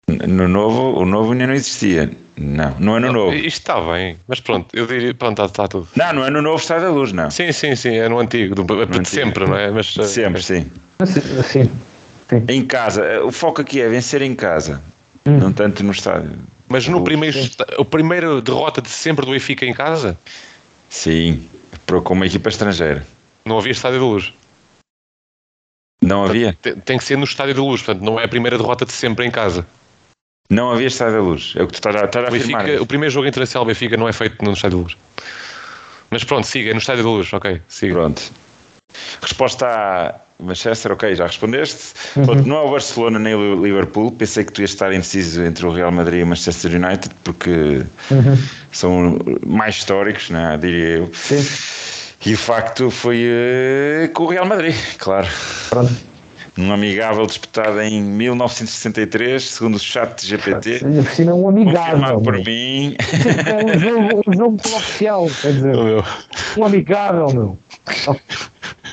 [0.08, 2.10] No novo, o novo ainda não existia.
[2.36, 3.32] Não, não é no novo.
[3.34, 5.14] Isto está bem, mas pronto, eu diria.
[5.14, 5.88] Pronto, está, está tudo.
[5.96, 7.30] Não, não é no novo Estádio da Luz, não.
[7.30, 9.06] Sim, sim, sim, é no antigo, do, de antigo.
[9.06, 9.70] sempre, não é?
[9.70, 10.70] Mas, Sempre, sim.
[10.98, 11.70] Assim, assim.
[12.28, 12.44] Sim.
[12.48, 14.82] Em casa, o foco aqui é vencer em casa,
[15.26, 15.38] Hum.
[15.38, 16.32] não tanto no estádio.
[16.68, 17.38] Mas no primeiro,
[17.78, 20.18] a primeira derrota de sempre do Benfica em casa,
[20.88, 21.48] Sim,
[21.86, 23.06] para- com uma equipa estrangeira.
[23.44, 24.32] não havia Estádio da Luz.
[26.02, 26.56] Não havia?
[26.60, 28.92] Tem, tem que ser no Estádio da Luz, portanto, não é a primeira derrota de
[28.92, 29.66] sempre em casa.
[30.50, 31.52] Não havia Estádio da Luz.
[31.56, 32.82] É o que tu estás a, estás a O, Benfica, afirmar.
[32.82, 34.96] o primeiro jogo internacional Benfica não é feito no Estádio da Luz.
[36.10, 37.94] Mas pronto, siga, é no Estádio da Luz, ok, siga.
[37.94, 38.22] Pronto.
[39.22, 41.94] Resposta a Manchester, ok, já respondeste.
[42.16, 42.24] Uhum.
[42.26, 44.12] Pronto, não é o Barcelona nem o Liverpool.
[44.12, 47.50] Pensei que tu ias estar indeciso entre o Real Madrid e o Manchester United, porque
[48.10, 48.38] Uhum.
[48.70, 51.10] são mais históricos, né, diria eu.
[51.14, 51.44] Sim.
[52.26, 55.26] E de facto foi eh, com o Real Madrid, claro.
[55.70, 55.92] Pronto.
[56.56, 60.82] Um amigável disputado em 1963, segundo o chat GPT.
[60.84, 62.20] Ainda por cima é um amigável.
[62.20, 62.96] Por mim.
[63.46, 67.58] É um jogo, um jogo oficial, quer dizer, Oh, um amigável, meu.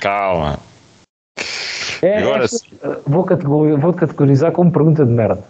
[0.02, 0.58] Calma.
[2.02, 5.44] É, Agora esta- vou, categorizar, vou categorizar como pergunta de merda.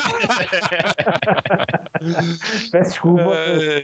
[2.70, 3.32] Peço desculpa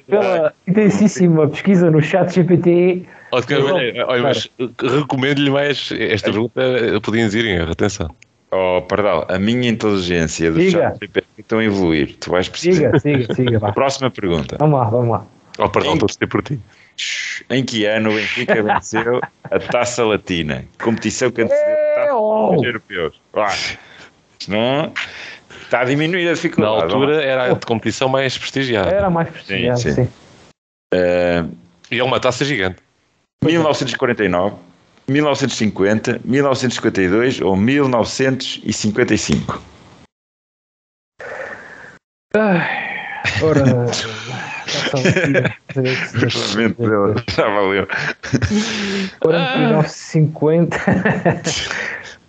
[0.07, 3.07] pela intensíssima pesquisa no chat GPT.
[3.33, 4.49] Olha, que- olha, olha, mas
[4.81, 6.61] recomendo-lhe mais esta pergunta,
[7.03, 8.09] podiam dizer em atenção.
[8.53, 10.91] Oh, Pardal, a minha inteligência do Diga.
[10.91, 12.17] chat GPT estão a evoluir.
[12.19, 12.75] Tu vais perceber.
[12.77, 13.59] Siga, siga, siga.
[13.59, 13.73] Vá.
[13.73, 14.57] Próxima pergunta.
[14.61, 15.27] Vamos lá, vamos lá.
[15.59, 16.61] Oh, perdão, Em- estou a dizer por ti.
[17.51, 19.21] Em que ano o Benfica venceu
[19.51, 20.65] a Taça Latina?
[20.83, 22.55] Competição que antecedeu a Taça oh!
[22.55, 23.21] dos Europeus.
[24.49, 24.93] Não,
[25.63, 26.83] está a diminuir a Na dificuldade.
[26.95, 28.91] altura era a de competição mais prestigiada.
[28.91, 30.05] Era mais prestigiado, Sim, sim.
[30.05, 30.11] sim.
[30.95, 31.45] Eh,
[31.91, 32.79] E é uma taça gigante.
[33.43, 34.55] 1949,
[35.09, 39.63] 1950, 1952 ou 1955?
[42.35, 42.69] Ai,
[43.43, 43.65] ora.
[47.37, 47.87] Já valeu.
[49.21, 50.79] 49, 50.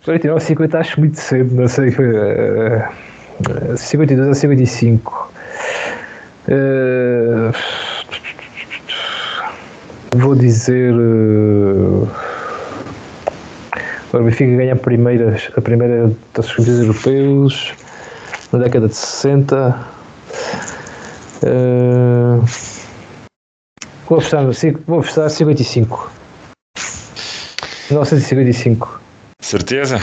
[0.04, 1.88] 49, 50 acho muito cedo, não sei.
[1.90, 2.88] eh,
[3.72, 5.32] eh, 52 a 55.
[6.48, 7.50] Eh,
[10.16, 10.94] vou dizer.
[14.08, 17.74] Agora o Benfica ganha a primeira, a primeira das campeões europeus
[18.52, 19.86] na década de 60.
[21.42, 22.38] Eh,
[24.08, 24.44] vou apostar
[24.86, 26.10] vou apostar 55.
[27.90, 29.00] 1955.
[29.40, 30.00] Certeza?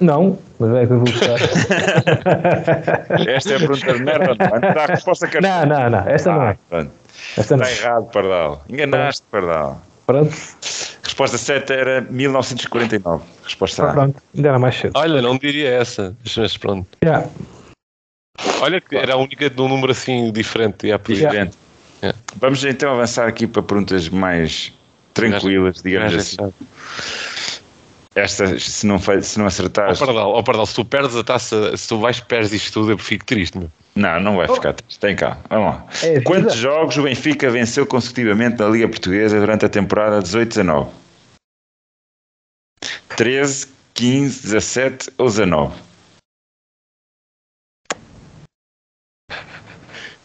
[0.00, 1.38] Não, mas é que eu vou apostar.
[3.28, 4.74] Esta é a pergunta de merda, não é?
[4.74, 6.08] Dá a resposta que não, não, não.
[6.08, 6.56] Esta não Ah, é.
[6.68, 6.90] pronto.
[7.36, 8.64] Esta Está errado, Pardal.
[8.68, 9.80] Enganaste, Pardal.
[10.06, 10.34] Pronto,
[11.04, 13.24] Resposta certa era 1949.
[13.44, 13.92] Resposta A.
[13.92, 14.22] pronto.
[14.34, 14.92] Ainda era mais cedo.
[14.96, 16.86] Olha, não diria essa, mas pronto.
[17.04, 17.24] Já.
[18.60, 20.86] Olha que era a única de um número assim diferente.
[20.86, 21.28] E Já.
[21.28, 21.56] Diferente.
[22.02, 22.14] É.
[22.36, 24.72] Vamos então avançar aqui para perguntas mais
[25.12, 26.36] tranquilas, digamos assim.
[28.14, 31.76] Esta, se não, se não Ó acertares, Pardal, ó Pardal, se tu perdes a taça,
[31.76, 33.70] se tu vais perdes isto tudo, eu fico triste, meu.
[33.94, 34.98] Não, não vai ficar triste.
[35.00, 35.86] Tem cá, vamos lá.
[36.02, 36.20] É.
[36.20, 40.88] Quantos jogos o Benfica venceu consecutivamente na Liga Portuguesa durante a temporada 18-19?
[43.16, 45.74] 13, 15, 17 ou 19?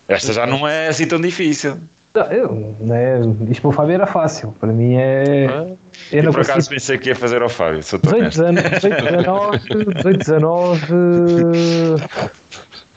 [0.08, 1.78] Esta já não é assim tão difícil.
[2.14, 4.56] Não, eu, né, isto para o Fábio era fácil.
[4.60, 5.48] Para mim é.
[5.48, 5.76] Ah,
[6.12, 6.76] Eu por acaso consigo.
[6.76, 8.88] pensei que ia fazer ao Fábio, sou tão 18, honesto.
[8.90, 9.60] 19,
[9.96, 10.82] 18, 19,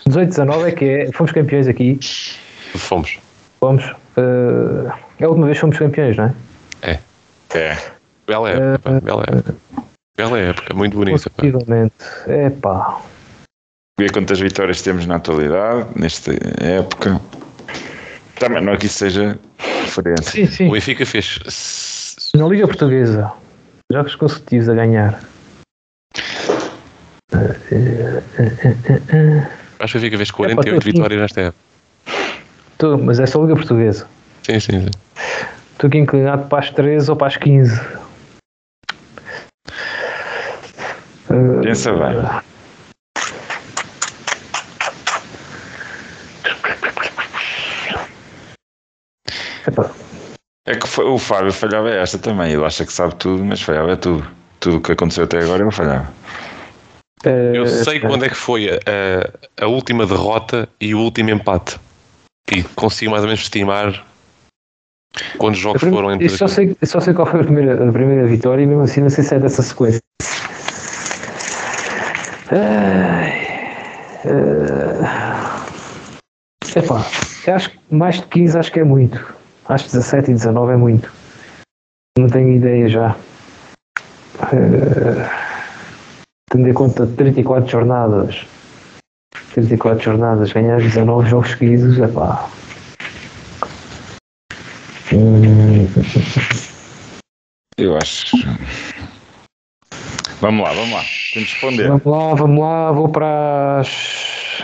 [0.08, 1.12] 18, 19 é que é.
[1.12, 1.98] Fomos campeões aqui.
[2.76, 3.18] Fomos.
[3.60, 3.84] Fomos.
[4.16, 6.34] eh, é a última vez que fomos campeões, não é?
[6.82, 6.98] É.
[7.54, 7.76] É.
[8.26, 9.54] Bela época, pá, bela época.
[10.16, 11.30] Bela época, muito bonita.
[11.30, 11.42] Pá.
[11.42, 11.94] Consecutivamente.
[12.26, 13.00] É pá.
[13.98, 16.32] Ver quantas vitórias temos na atualidade, nesta
[16.62, 17.20] época.
[18.38, 20.30] Também não é que isso seja referência.
[20.30, 20.68] Sim, sim.
[20.68, 21.40] O Benfica fez.
[22.36, 23.32] Na Liga Portuguesa,
[23.90, 25.20] jogos consecutivos a ganhar.
[29.80, 30.92] Acho que Benfica fez É, pá, 48 tô aqui.
[30.92, 31.58] vitórias nesta época.
[32.78, 34.06] Tô, mas é só Liga Portuguesa.
[34.42, 34.90] Sim, sim, sim.
[35.72, 37.80] Estou aqui inclinado para as 13 ou para as 15.
[41.30, 42.16] Eh, Pensa bem.
[49.66, 49.90] epá,
[50.66, 52.52] É que foi- o Fábio falhava esta também.
[52.52, 54.26] Ele acha que sabe tudo, mas falhava tudo.
[54.60, 56.12] Tudo o que aconteceu até agora ele falhava.
[57.24, 61.30] Eh, Eu sei esta- quando é que foi a, a, última derrota e o último
[61.30, 61.78] empate.
[62.50, 64.06] E consigo mais ou menos estimar
[65.36, 68.26] quantos jogos foram entre eu só, sei, só sei qual foi a primeira, a primeira
[68.26, 70.00] vitória e mesmo assim não sei se é dessa sequência.
[72.50, 73.38] É
[76.76, 77.04] epá,
[77.46, 79.34] eu acho que mais de 15 acho que é muito.
[79.68, 81.12] Acho que 17 e 19 é muito.
[82.18, 83.16] Não tenho ideia já.
[84.40, 85.47] Uh,
[86.48, 88.46] tendo em conta 34 jornadas.
[89.52, 92.48] 34 jornadas, ganhar 19 jogos seguidos, é pá.
[95.12, 95.86] Hum,
[97.78, 98.36] Eu acho.
[100.40, 101.04] Vamos lá, vamos lá.
[101.32, 101.88] Temos de responder.
[101.88, 104.62] Vamos lá, vamos lá, vou para as.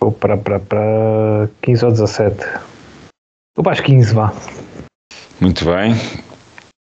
[0.00, 2.36] Vou para, para, para 15 ou 17.
[3.56, 4.32] Vou para as 15, vá.
[5.40, 5.94] Muito bem.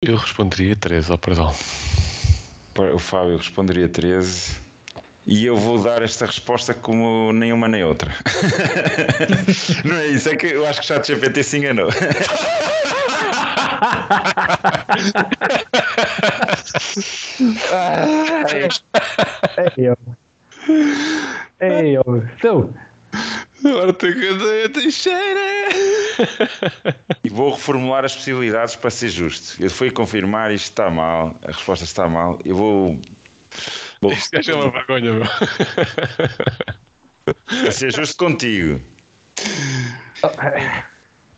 [0.04, 1.52] Eu responderia 13, oh, perdão.
[2.78, 4.60] O Fábio responderia 13.
[5.28, 8.12] E eu vou dar esta resposta como nenhuma nem outra.
[9.86, 11.90] Não é isso, é que eu acho que o chat GPT se enganou.
[19.78, 19.96] Ei, ó.
[21.60, 22.04] Ei, ó.
[22.36, 22.74] Então,
[23.64, 25.70] Agora tem que Teixeira.
[27.24, 29.64] E vou reformular as possibilidades para ser justo.
[29.64, 32.40] Eu fui confirmar isto está mal, a resposta está mal.
[32.44, 33.00] Eu vou.
[34.02, 35.24] vou Isto é uma vergonha, meu.
[37.46, 38.82] para ser justo contigo.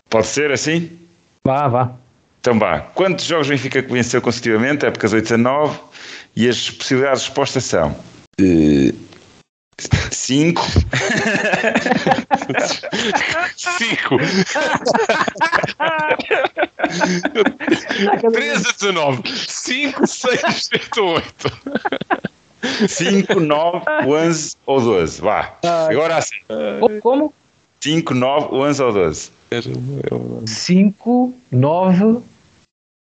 [0.09, 0.97] Pode ser assim?
[1.43, 1.91] vá, vá.
[2.39, 2.79] Então vá.
[2.79, 4.85] Quantos jogos o Benfica venceu consecutivamente?
[4.85, 5.79] Épocas 8 a 9.
[6.35, 7.95] E as possibilidades de resposta são.
[8.39, 8.97] 5,
[9.79, 10.61] 5.
[18.31, 19.21] 13 a 19.
[19.25, 21.27] 5, 6, 7, 8.
[22.87, 25.21] 5, 9, 11 ou 12.
[25.21, 25.57] Vá.
[25.89, 26.37] Agora assim.
[26.79, 27.01] Como?
[27.01, 27.33] Como?
[27.81, 29.31] 5, 9, 11 ou 12.
[30.47, 32.21] 5, 9,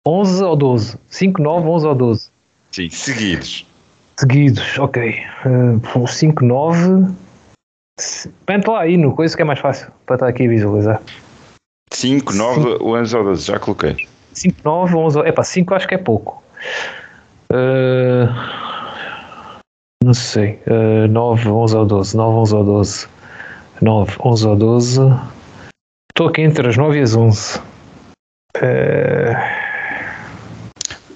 [0.06, 0.98] 11 ou 12?
[1.10, 2.30] 5, 9, 11 ou 12?
[2.72, 3.66] Sim, seguidos.
[4.18, 5.14] Seguidos, ok.
[5.46, 7.14] Uh, 5, 9.
[8.46, 11.02] Pente lá aí no coisa que é mais fácil para estar aqui a visualizar.
[11.92, 13.46] 5, 9, 11 ou 12.
[13.46, 14.08] Já coloquei.
[14.34, 15.20] 5, 9, 11.
[15.20, 16.42] É pá, 5 acho que é pouco.
[17.52, 18.28] Uh,
[20.04, 20.60] não sei.
[20.68, 22.18] Uh, 9, 11 ou 12.
[22.18, 23.08] 9, 11 ou 12.
[23.82, 25.02] 9, 11 ou 12.
[26.12, 27.60] Estou aqui entre as 9 e as 11.
[28.58, 29.66] Uh,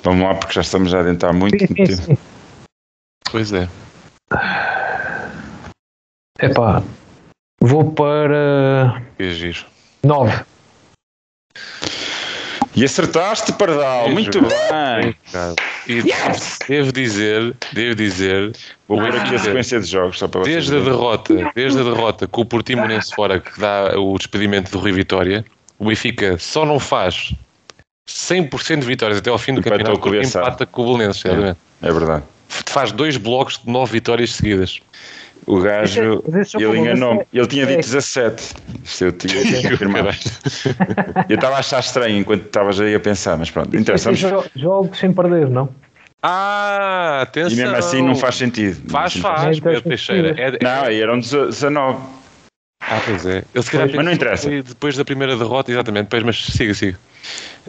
[0.03, 1.57] Vamos lá, porque já estamos a adentrar muito.
[1.59, 2.17] sim, sim, sim.
[3.31, 3.67] Pois é.
[6.41, 6.81] Epá,
[7.61, 9.65] vou para Que giro.
[10.03, 10.43] 9.
[12.75, 14.05] E acertaste, Pardal.
[14.07, 14.47] Sim, Muito juro.
[14.47, 15.15] bem.
[15.87, 16.03] E
[16.67, 18.55] devo dizer, devo dizer,
[18.87, 22.27] Vou pôr aqui a sequência de jogos só para desde a derrota, desde a derrota
[22.27, 25.43] com o Portimonense fora que dá o despedimento do Rui Vitória,
[25.77, 27.33] o Benfica só não faz
[28.07, 31.59] 100% de vitórias até ao fim do Empatou campeonato empata com o Belenenses, exatamente.
[31.81, 32.23] É verdade.
[32.49, 34.79] Faz dois blocos de 9 vitórias seguidas.
[35.45, 37.21] O gajo, esse jogo ele enganou-me.
[37.33, 38.53] Ele tinha é- dito 17.
[38.83, 40.17] Isto eu tinha que confirmar.
[41.29, 43.75] Eu estava a achar estranho enquanto estavas aí a pensar, mas pronto.
[43.75, 44.19] Interessamos.
[44.19, 45.69] Jo- Jogos sem perder, não?
[46.21, 47.51] Ah, atenção.
[47.51, 48.91] E mesmo assim não faz sentido.
[48.91, 50.35] Faz, faz, Pedro Teixeira.
[50.37, 51.97] É, é- Não, eram 19.
[52.81, 53.43] Ah, pois é.
[53.53, 54.49] Ele se calhar Mas não interessa.
[54.49, 56.05] Depois da primeira derrota, exatamente.
[56.05, 56.99] Depois, mas siga, siga.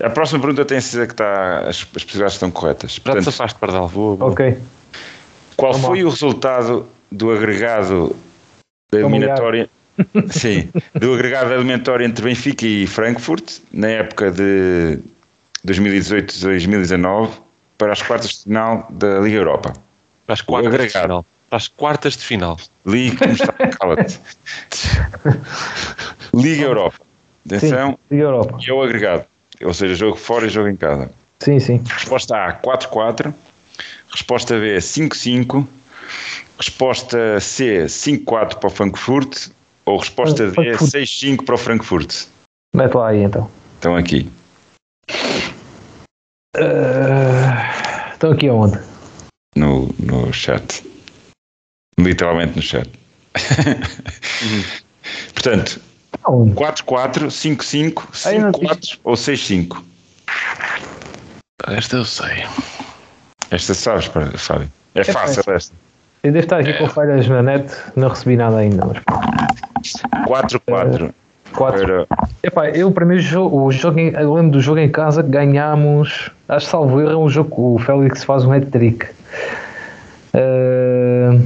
[0.03, 2.93] A próxima pergunta tem a certeza que está, as, as possibilidades estão corretas.
[2.93, 3.89] Já te Portanto, safaste, Pardal.
[3.89, 4.31] Vou, vou.
[4.31, 4.57] Ok.
[5.57, 8.17] qual Vamos foi o resultado do agregado
[8.91, 9.69] da eliminatória?
[10.31, 14.99] Sim, do agregado da eliminatória entre Benfica e Frankfurt na época de
[15.67, 17.29] 2018-2019
[17.77, 19.75] para as quartas de final da Liga Europa.
[20.25, 21.27] Para as quartas de final.
[21.51, 22.57] Para as quartas de final.
[22.87, 23.53] Liga, como está?
[23.53, 24.21] Cala-te.
[26.33, 26.99] Liga Europa.
[27.45, 28.59] Atenção, Sim, Liga Europa.
[28.61, 29.25] e é o agregado.
[29.63, 31.11] Ou seja, jogo fora e jogo em casa.
[31.41, 31.83] Sim, sim.
[31.89, 33.35] Resposta A, 4-4.
[34.13, 35.67] Resposta B, 5-5.
[36.57, 39.49] Resposta C, 5-4 para o Frankfurt.
[39.87, 40.91] Ou resposta D, Frankfurt.
[40.93, 42.27] 6-5 para o Frankfurt.
[42.77, 43.51] Mete lá aí então.
[43.75, 44.31] Estão aqui.
[46.57, 48.79] Uh, estão aqui aonde?
[49.57, 50.90] no, no chat.
[52.03, 52.89] Literalmente no chat.
[55.35, 55.81] Portanto,
[56.25, 56.55] Aonde?
[56.55, 59.83] 4-4, 5-5, Aí não 5-4 ou 6-5.
[61.69, 62.45] Esta eu sei.
[63.51, 64.71] Esta sabes, Fábio.
[64.95, 65.75] É fácil esta.
[66.23, 68.85] Eu devo estar aqui com falhas na net, não recebi nada ainda.
[68.87, 68.99] Mas
[70.27, 71.13] 4-4
[71.53, 72.07] 4.
[72.07, 72.07] para.
[72.43, 75.31] Epá, eu o primeiro jogo, o jogo em- eu lembro do jogo em casa que
[75.31, 79.07] ganhámos, acho que salvo erro, é um jogo que o Félix faz um hat-trick.
[80.35, 81.43] Uh,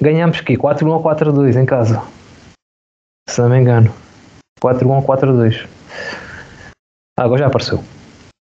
[0.00, 2.02] ganhámos aqui 4-1 ou 4-2 em casa.
[3.28, 3.92] Se não me engano.
[4.62, 5.66] 4-1 ou 4-2.
[7.18, 7.82] Ah, agora já apareceu.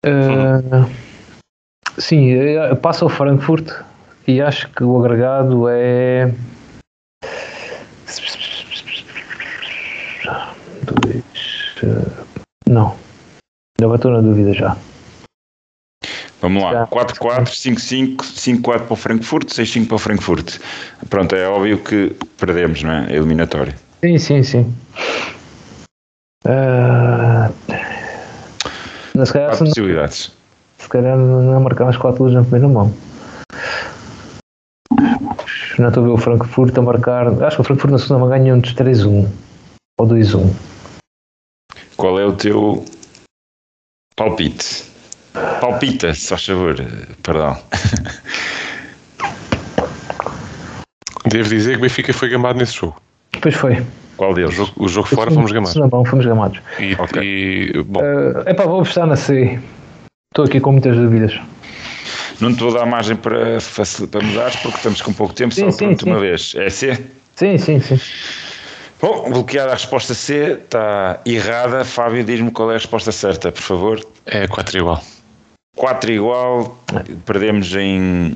[0.06, 0.90] Uh,
[1.98, 3.70] sim, eh, passa o Frankfurt
[4.26, 6.32] e acho que o agregado é.
[11.02, 11.24] Dois.
[11.82, 12.24] eh,
[12.68, 12.96] Não.
[13.80, 14.76] Agora estou na dúvida já.
[16.40, 16.86] Vamos lá, Já.
[16.88, 20.58] 4-4, 5-5, 5-4 para o Frankfurt, 6-5 para o Frankfurt.
[21.08, 23.12] Pronto, é óbvio que perdemos, não é?
[23.12, 23.74] É eliminatório.
[24.04, 24.74] Sim, sim, sim.
[26.46, 27.50] Ah,
[29.14, 30.32] não, se calhar, Quatro se, não, possibilidades.
[30.78, 32.92] se calhar não marcar as quatro luzes na primeira mão.
[35.78, 37.42] Não estou a ver o Frankfurt a marcar.
[37.42, 39.26] Acho que o Frankfurt na segunda mão ganha um dos 3-1
[39.98, 40.52] ou 2-1.
[41.96, 42.84] Qual é o teu
[44.14, 44.84] palpite?
[45.60, 46.76] Palpita, se faz favor.
[47.22, 47.56] Perdão.
[51.26, 52.96] Devo dizer que o Benfica foi gamado nesse jogo.
[53.32, 53.84] Depois foi.
[54.16, 54.54] Qual O deles?
[54.54, 55.72] jogo, o jogo fora fomos gamados.
[55.72, 56.60] Segunda mão, fomos gamados.
[56.78, 57.20] E, Ok.
[57.22, 58.00] e, bom,
[58.46, 59.58] É epá, vou apostar na C.
[60.32, 61.40] Estou aqui com muitas dúvidas.
[62.40, 65.70] Não te vou dar margem para, facil- para mudares porque estamos com pouco tempo, Sim,
[65.70, 66.10] só sim, pronto sim.
[66.10, 66.54] uma vez.
[66.56, 67.04] É C?
[67.34, 67.98] Sim, sim, sim.
[69.00, 71.84] Bom, bloqueada a resposta C, está errada.
[71.84, 74.00] Fábio, diz-me qual é a resposta certa, por favor.
[74.26, 75.02] é 4 igual.
[75.76, 76.78] 4 igual,
[77.26, 78.34] perdemos em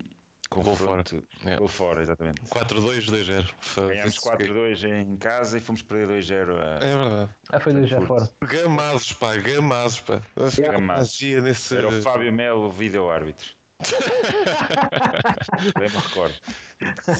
[0.49, 1.23] confronto.
[1.45, 1.57] É.
[1.57, 2.41] Gol fora, exatamente.
[2.41, 3.87] 4-2, 2-0.
[3.87, 7.29] Ganhámos 4-2 em casa e fomos perder 2-0 a É verdade.
[7.49, 8.29] Ah, foi dois já fora.
[8.41, 10.21] Gamados, pá, gamados, pá.
[10.57, 11.13] Gamados.
[11.13, 11.77] Magia nesse.
[11.77, 13.57] Era o Fábio Melo, o vídeo-árbitro.
[15.79, 16.35] Bem me recordo.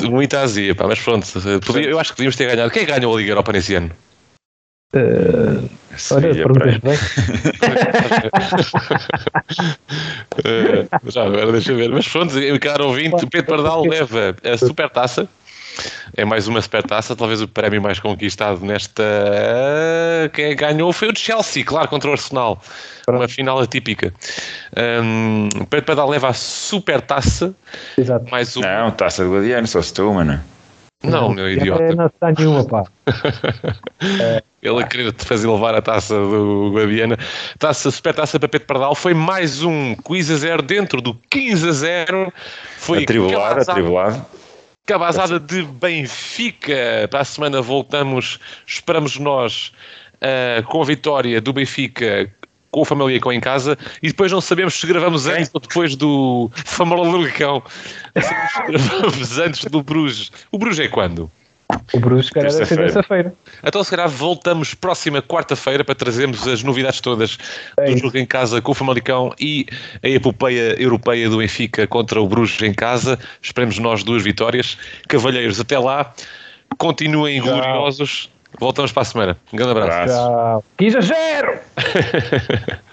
[0.09, 1.25] Muita azia, pá, mas pronto.
[1.65, 2.71] podia- eu acho que devíamos ter ganhado.
[2.71, 3.91] Quem ganhou a Liga Europa nesse ano?
[4.91, 5.69] Uh,
[6.11, 6.99] olha, perguntas para- bem.
[10.45, 11.89] Eh, já agora, deixa eu ver.
[11.89, 15.27] Mas pronto, caro ouvinte, o Pedro Pardal leva a supertaça.
[16.15, 19.03] É mais uma supertaça, talvez o prémio mais conquistado nesta.
[20.33, 22.61] Quem ganhou foi o de Chelsea, claro, contra o Arsenal.
[23.07, 24.13] Uma final atípica.
[25.03, 27.53] Um, o Pedro Pardal leva a supertaça,
[27.97, 28.29] Exato.
[28.29, 28.61] mais um.
[28.61, 30.39] Não, taça de Guadiano, só se tu, mano.
[31.03, 31.95] Não, meu É, idiota.
[31.95, 32.83] não está nenhuma, pá.
[34.61, 37.17] Ele a querer te fazer levar a taça do Guadiana.
[37.57, 38.93] Taça, super taça para Pedro Pardal.
[38.93, 42.33] Foi mais um quiz a zero dentro do 15 a 0.
[42.77, 44.25] Foi Atribulado, cabazada, atribulado.
[44.85, 47.07] cabazada de Benfica.
[47.09, 49.71] Para a semana voltamos, esperamos nós,
[50.21, 52.29] ah, com a vitória do Benfica
[52.71, 56.51] com o Famalicão em casa e depois não sabemos se gravamos antes ou depois do
[56.53, 57.63] Famalicão.
[58.15, 60.31] Não sabemos se gravamos antes do Bruges.
[60.51, 61.31] O Bruges é quando?
[61.93, 63.33] O Bruges, cara, deve ser Terça-feira.
[63.63, 67.37] Então, se calhar, voltamos próxima quarta-feira para trazermos as novidades todas
[67.77, 69.67] É do jogo em casa com o Famalicão e
[70.01, 73.19] a epopeia europeia do Benfica contra o Bruges em casa.
[73.41, 74.77] Esperemos nós duas vitórias.
[75.07, 76.11] Cavalheiros, até lá.
[76.77, 77.53] Continuem Tchau.
[77.53, 78.29] gloriosos.
[78.59, 79.37] Voltamos para a semana.
[79.53, 80.13] Um grande abraço.
[80.13, 80.63] Tchau.
[80.77, 81.59] 15 a 0!